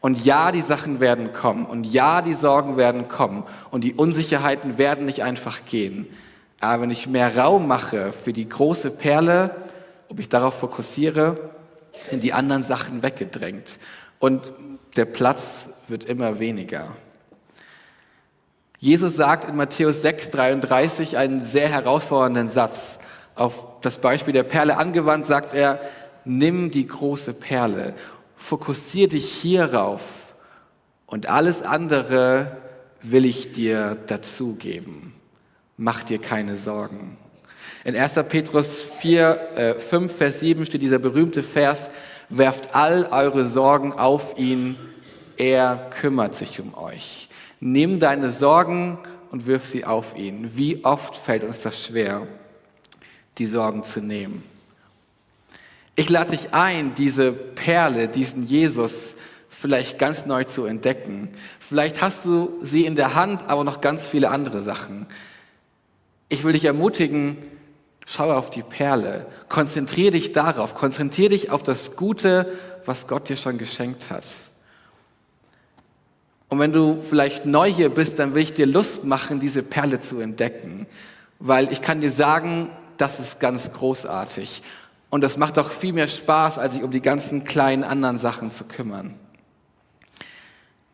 Und 0.01 0.23
ja, 0.23 0.51
die 0.51 0.61
Sachen 0.61 0.99
werden 0.99 1.33
kommen. 1.33 1.65
Und 1.65 1.85
ja, 1.85 2.21
die 2.21 2.35
Sorgen 2.35 2.77
werden 2.77 3.07
kommen. 3.07 3.43
Und 3.71 3.83
die 3.83 3.93
Unsicherheiten 3.93 4.77
werden 4.77 5.05
nicht 5.05 5.23
einfach 5.23 5.65
gehen. 5.65 6.07
Aber 6.59 6.83
wenn 6.83 6.91
ich 6.91 7.07
mehr 7.07 7.35
Raum 7.35 7.67
mache 7.67 8.13
für 8.13 8.33
die 8.33 8.47
große 8.47 8.91
Perle, 8.91 9.55
ob 10.09 10.19
ich 10.19 10.29
darauf 10.29 10.59
fokussiere, 10.59 11.49
sind 12.09 12.23
die 12.23 12.33
anderen 12.33 12.63
Sachen 12.63 13.01
weggedrängt. 13.03 13.79
Und 14.19 14.53
der 14.95 15.05
Platz 15.05 15.69
wird 15.87 16.05
immer 16.05 16.39
weniger. 16.39 16.95
Jesus 18.79 19.15
sagt 19.15 19.49
in 19.49 19.55
Matthäus 19.55 20.03
6, 20.03 20.29
33 20.29 21.17
einen 21.17 21.41
sehr 21.41 21.67
herausfordernden 21.67 22.49
Satz. 22.49 22.99
Auf 23.33 23.65
das 23.81 23.97
Beispiel 23.97 24.33
der 24.33 24.43
Perle 24.43 24.77
angewandt 24.77 25.25
sagt 25.25 25.55
er, 25.55 25.79
nimm 26.25 26.69
die 26.69 26.85
große 26.85 27.33
Perle, 27.33 27.93
fokussier 28.35 29.07
dich 29.07 29.31
hierauf 29.31 30.35
und 31.07 31.27
alles 31.29 31.63
andere 31.63 32.57
will 33.01 33.25
ich 33.25 33.51
dir 33.51 33.97
dazugeben. 34.07 35.13
Mach 35.77 36.03
dir 36.03 36.19
keine 36.19 36.57
Sorgen. 36.57 37.17
In 37.83 37.95
1. 37.95 38.13
Petrus 38.29 38.81
4, 38.81 39.39
äh, 39.55 39.79
5, 39.79 40.15
Vers 40.15 40.39
7 40.41 40.65
steht 40.65 40.81
dieser 40.81 40.99
berühmte 40.99 41.41
Vers, 41.41 41.89
werft 42.29 42.75
all 42.75 43.07
eure 43.11 43.47
Sorgen 43.47 43.93
auf 43.93 44.37
ihn, 44.37 44.75
er 45.37 45.89
kümmert 45.99 46.35
sich 46.35 46.59
um 46.59 46.75
euch. 46.75 47.29
Nimm 47.59 47.99
deine 47.99 48.31
Sorgen 48.31 48.99
und 49.31 49.47
wirf 49.47 49.65
sie 49.65 49.85
auf 49.85 50.17
ihn. 50.17 50.55
Wie 50.55 50.83
oft 50.85 51.15
fällt 51.15 51.43
uns 51.43 51.59
das 51.59 51.83
schwer, 51.83 52.27
die 53.37 53.47
Sorgen 53.47 53.83
zu 53.83 53.99
nehmen? 53.99 54.43
Ich 55.95 56.09
lade 56.09 56.31
dich 56.31 56.53
ein, 56.53 56.93
diese 56.93 57.31
Perle, 57.33 58.07
diesen 58.07 58.45
Jesus 58.45 59.15
vielleicht 59.49 59.97
ganz 59.97 60.27
neu 60.27 60.43
zu 60.43 60.65
entdecken. 60.65 61.29
Vielleicht 61.59 62.03
hast 62.03 62.25
du 62.25 62.59
sie 62.61 62.85
in 62.85 62.95
der 62.95 63.15
Hand, 63.15 63.49
aber 63.49 63.63
noch 63.63 63.81
ganz 63.81 64.07
viele 64.07 64.29
andere 64.29 64.61
Sachen. 64.61 65.07
Ich 66.29 66.43
will 66.43 66.53
dich 66.53 66.65
ermutigen, 66.65 67.37
schau 68.05 68.31
auf 68.31 68.51
die 68.51 68.61
Perle, 68.61 69.25
konzentriere 69.49 70.11
dich 70.11 70.31
darauf, 70.33 70.75
konzentriere 70.75 71.29
dich 71.29 71.49
auf 71.49 71.63
das 71.63 71.95
Gute, 71.95 72.53
was 72.85 73.07
Gott 73.07 73.29
dir 73.29 73.37
schon 73.37 73.57
geschenkt 73.57 74.11
hat. 74.11 74.25
Und 76.49 76.59
wenn 76.59 76.71
du 76.71 77.01
vielleicht 77.01 77.45
neu 77.45 77.71
hier 77.71 77.89
bist, 77.89 78.19
dann 78.19 78.33
will 78.33 78.43
ich 78.43 78.53
dir 78.53 78.65
Lust 78.65 79.03
machen, 79.03 79.39
diese 79.39 79.63
Perle 79.63 79.99
zu 79.99 80.19
entdecken. 80.19 80.87
Weil 81.39 81.71
ich 81.71 81.81
kann 81.81 82.01
dir 82.01 82.11
sagen, 82.11 82.69
das 82.97 83.19
ist 83.19 83.39
ganz 83.39 83.71
großartig. 83.73 84.63
Und 85.09 85.21
das 85.21 85.37
macht 85.37 85.59
auch 85.59 85.69
viel 85.69 85.93
mehr 85.93 86.07
Spaß, 86.07 86.57
als 86.57 86.73
sich 86.73 86.83
um 86.83 86.91
die 86.91 87.01
ganzen 87.01 87.43
kleinen 87.43 87.83
anderen 87.83 88.17
Sachen 88.17 88.51
zu 88.51 88.63
kümmern. 88.63 89.15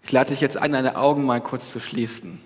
Ich 0.03 0.11
lade 0.11 0.31
dich 0.31 0.41
jetzt 0.41 0.57
ein, 0.57 0.73
deine 0.73 0.97
Augen 0.97 1.23
mal 1.23 1.41
kurz 1.41 1.71
zu 1.71 1.79
schließen. 1.79 2.39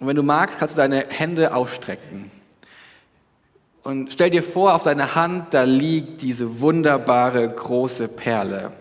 Und 0.00 0.06
wenn 0.06 0.16
du 0.16 0.22
magst, 0.22 0.58
kannst 0.58 0.74
du 0.74 0.80
deine 0.80 1.06
Hände 1.08 1.54
ausstrecken. 1.54 2.30
Und 3.82 4.12
stell 4.12 4.30
dir 4.30 4.42
vor, 4.42 4.74
auf 4.74 4.82
deiner 4.82 5.14
Hand, 5.14 5.54
da 5.54 5.62
liegt 5.62 6.22
diese 6.22 6.60
wunderbare 6.60 7.48
große 7.48 8.08
Perle. 8.08 8.72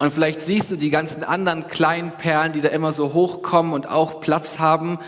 Und 0.00 0.14
vielleicht 0.14 0.40
siehst 0.40 0.70
du 0.70 0.76
die 0.76 0.88
ganzen 0.88 1.24
anderen 1.24 1.68
kleinen 1.68 2.12
Perlen, 2.12 2.54
die 2.54 2.62
da 2.62 2.70
immer 2.70 2.94
so 2.94 3.12
hochkommen 3.12 3.74
und 3.74 3.86
auch 3.86 4.20
Platz 4.20 4.58
haben. 4.58 4.98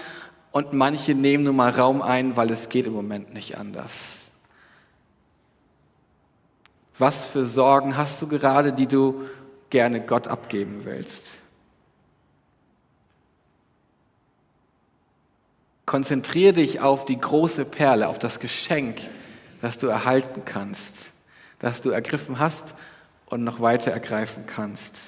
Und 0.51 0.75
manche 0.75 1.15
nehmen 1.15 1.45
nur 1.45 1.55
mal 1.55 1.71
Raum 1.71 2.03
ein, 2.03 2.37
weil 2.37 2.51
es 2.51 2.69
geht 2.69 2.85
im 2.85 2.93
Moment 2.93 3.33
nicht 3.33 3.57
anders. 3.57 4.31
Was 6.99 7.27
für 7.27 7.47
Sorgen 7.47 7.97
hast 7.97 8.21
du 8.21 8.29
gerade, 8.29 8.75
die 8.75 8.87
du 8.87 9.23
gerne 9.71 10.03
Gott 10.03 10.29
abgeben 10.29 10.83
willst? 10.85 11.39
Konzentriere 15.87 16.53
dich 16.53 16.81
auf 16.81 17.07
die 17.07 17.19
große 17.19 17.65
Perle, 17.65 18.09
auf 18.09 18.19
das 18.19 18.41
Geschenk, 18.41 19.01
das 19.63 19.79
du 19.79 19.87
erhalten 19.87 20.43
kannst, 20.45 21.13
das 21.61 21.81
du 21.81 21.89
ergriffen 21.89 22.39
hast 22.39 22.75
und 23.33 23.45
noch 23.45 23.61
weiter 23.61 23.91
ergreifen 23.91 24.45
kannst. 24.47 24.99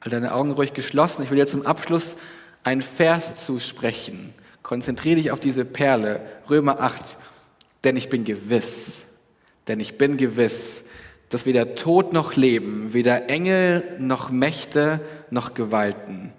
Halt 0.00 0.12
deine 0.12 0.32
Augen 0.32 0.52
ruhig 0.52 0.72
geschlossen. 0.72 1.24
Ich 1.24 1.30
will 1.30 1.36
dir 1.36 1.48
zum 1.48 1.66
Abschluss 1.66 2.14
einen 2.62 2.82
Vers 2.82 3.44
zusprechen. 3.44 4.32
Konzentriere 4.62 5.16
dich 5.16 5.32
auf 5.32 5.40
diese 5.40 5.64
Perle, 5.64 6.20
Römer 6.48 6.78
8. 6.78 7.18
Denn 7.82 7.96
ich 7.96 8.08
bin 8.08 8.22
gewiss, 8.22 8.98
denn 9.66 9.80
ich 9.80 9.98
bin 9.98 10.16
gewiss, 10.16 10.84
dass 11.28 11.44
weder 11.44 11.74
Tod 11.74 12.12
noch 12.12 12.36
Leben, 12.36 12.92
weder 12.92 13.28
Engel 13.28 13.96
noch 13.98 14.30
Mächte 14.30 15.00
noch 15.30 15.54
Gewalten, 15.54 16.32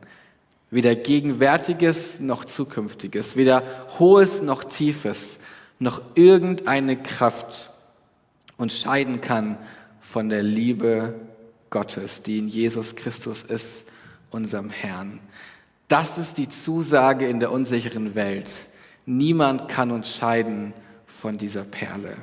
weder 0.72 0.96
Gegenwärtiges 0.96 2.22
noch 2.22 2.46
Zukünftiges, 2.46 3.36
weder 3.36 3.64
Hohes 4.00 4.42
noch 4.42 4.64
Tiefes, 4.64 5.40
noch 5.78 6.02
irgendeine 6.16 6.96
Kraft 6.96 7.69
uns 8.60 8.80
scheiden 8.80 9.22
kann 9.22 9.58
von 10.00 10.30
der 10.30 10.44
Liebe 10.44 11.16
Gottes, 11.72 12.22
die 12.22 12.38
in 12.38 12.48
Jesus 12.48 12.96
Christus 12.96 13.42
ist, 13.44 13.88
unserem 14.30 14.70
Herrn. 14.70 15.20
Das 15.88 16.20
ist 16.20 16.38
die 16.38 16.50
Zusage 16.50 17.28
in 17.28 17.40
der 17.40 17.52
unsicheren 17.52 18.14
Welt. 18.14 18.50
Niemand 19.06 19.70
kann 19.70 19.90
uns 19.90 20.16
scheiden 20.16 20.74
von 21.08 21.38
dieser 21.38 21.64
Perle. 21.64 22.18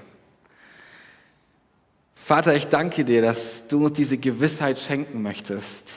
Vater, 2.14 2.54
ich 2.54 2.66
danke 2.66 3.04
dir, 3.04 3.22
dass 3.22 3.66
du 3.66 3.86
uns 3.86 3.96
diese 3.96 4.18
Gewissheit 4.18 4.78
schenken 4.78 5.22
möchtest, 5.22 5.92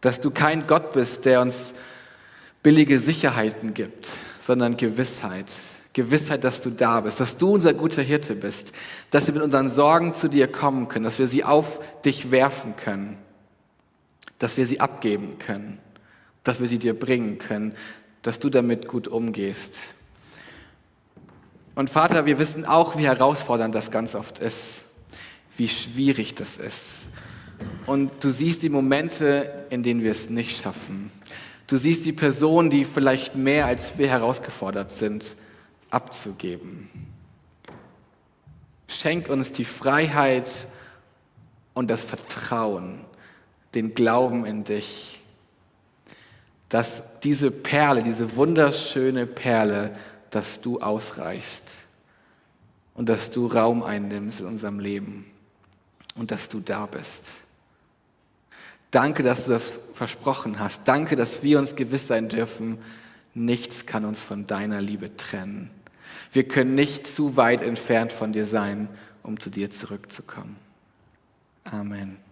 dass 0.00 0.20
du 0.20 0.30
kein 0.30 0.66
Gott 0.66 0.92
bist, 0.92 1.24
der 1.24 1.42
uns 1.42 1.74
billige 2.62 2.98
Sicherheiten 2.98 3.72
gibt, 3.72 4.10
sondern 4.40 4.76
Gewissheit. 4.76 5.46
Gewissheit, 5.98 6.44
dass 6.44 6.60
du 6.60 6.70
da 6.70 7.00
bist, 7.00 7.18
dass 7.18 7.36
du 7.36 7.54
unser 7.54 7.74
guter 7.74 8.02
Hirte 8.02 8.36
bist, 8.36 8.72
dass 9.10 9.26
wir 9.26 9.34
mit 9.34 9.42
unseren 9.42 9.68
Sorgen 9.68 10.14
zu 10.14 10.28
dir 10.28 10.46
kommen 10.46 10.86
können, 10.86 11.04
dass 11.04 11.18
wir 11.18 11.26
sie 11.26 11.42
auf 11.42 11.80
dich 12.04 12.30
werfen 12.30 12.76
können, 12.76 13.18
dass 14.38 14.56
wir 14.56 14.64
sie 14.64 14.78
abgeben 14.78 15.40
können, 15.40 15.80
dass 16.44 16.60
wir 16.60 16.68
sie 16.68 16.78
dir 16.78 16.96
bringen 16.96 17.38
können, 17.38 17.74
dass 18.22 18.38
du 18.38 18.48
damit 18.48 18.86
gut 18.86 19.08
umgehst. 19.08 19.94
Und 21.74 21.90
Vater, 21.90 22.26
wir 22.26 22.38
wissen 22.38 22.64
auch, 22.64 22.96
wie 22.96 23.06
herausfordernd 23.06 23.74
das 23.74 23.90
ganz 23.90 24.14
oft 24.14 24.38
ist, 24.38 24.84
wie 25.56 25.68
schwierig 25.68 26.36
das 26.36 26.58
ist. 26.58 27.08
Und 27.86 28.22
du 28.22 28.30
siehst 28.30 28.62
die 28.62 28.68
Momente, 28.68 29.66
in 29.70 29.82
denen 29.82 30.04
wir 30.04 30.12
es 30.12 30.30
nicht 30.30 30.62
schaffen. 30.62 31.10
Du 31.66 31.76
siehst 31.76 32.04
die 32.04 32.12
Personen, 32.12 32.70
die 32.70 32.84
vielleicht 32.84 33.34
mehr 33.34 33.66
als 33.66 33.98
wir 33.98 34.06
herausgefordert 34.06 34.92
sind 34.92 35.36
abzugeben. 35.90 36.88
Schenk 38.86 39.28
uns 39.28 39.52
die 39.52 39.64
Freiheit 39.64 40.66
und 41.74 41.88
das 41.88 42.04
Vertrauen, 42.04 43.04
den 43.74 43.94
Glauben 43.94 44.46
in 44.46 44.64
dich, 44.64 45.22
dass 46.68 47.02
diese 47.20 47.50
Perle, 47.50 48.02
diese 48.02 48.36
wunderschöne 48.36 49.26
Perle, 49.26 49.96
dass 50.30 50.60
du 50.60 50.80
ausreichst 50.80 51.64
und 52.94 53.08
dass 53.08 53.30
du 53.30 53.46
Raum 53.46 53.82
einnimmst 53.82 54.40
in 54.40 54.46
unserem 54.46 54.80
Leben 54.80 55.24
und 56.14 56.30
dass 56.30 56.48
du 56.48 56.60
da 56.60 56.86
bist. 56.86 57.24
Danke, 58.90 59.22
dass 59.22 59.44
du 59.44 59.50
das 59.50 59.78
versprochen 59.94 60.58
hast. 60.58 60.82
Danke, 60.86 61.14
dass 61.14 61.42
wir 61.42 61.58
uns 61.58 61.76
gewiss 61.76 62.06
sein 62.06 62.28
dürfen, 62.28 62.78
nichts 63.34 63.86
kann 63.86 64.04
uns 64.04 64.22
von 64.22 64.46
deiner 64.46 64.80
Liebe 64.80 65.16
trennen. 65.16 65.70
Wir 66.32 66.46
können 66.46 66.74
nicht 66.74 67.06
zu 67.06 67.36
weit 67.36 67.62
entfernt 67.62 68.12
von 68.12 68.32
dir 68.32 68.44
sein, 68.44 68.88
um 69.22 69.40
zu 69.40 69.50
dir 69.50 69.70
zurückzukommen. 69.70 70.56
Amen. 71.64 72.27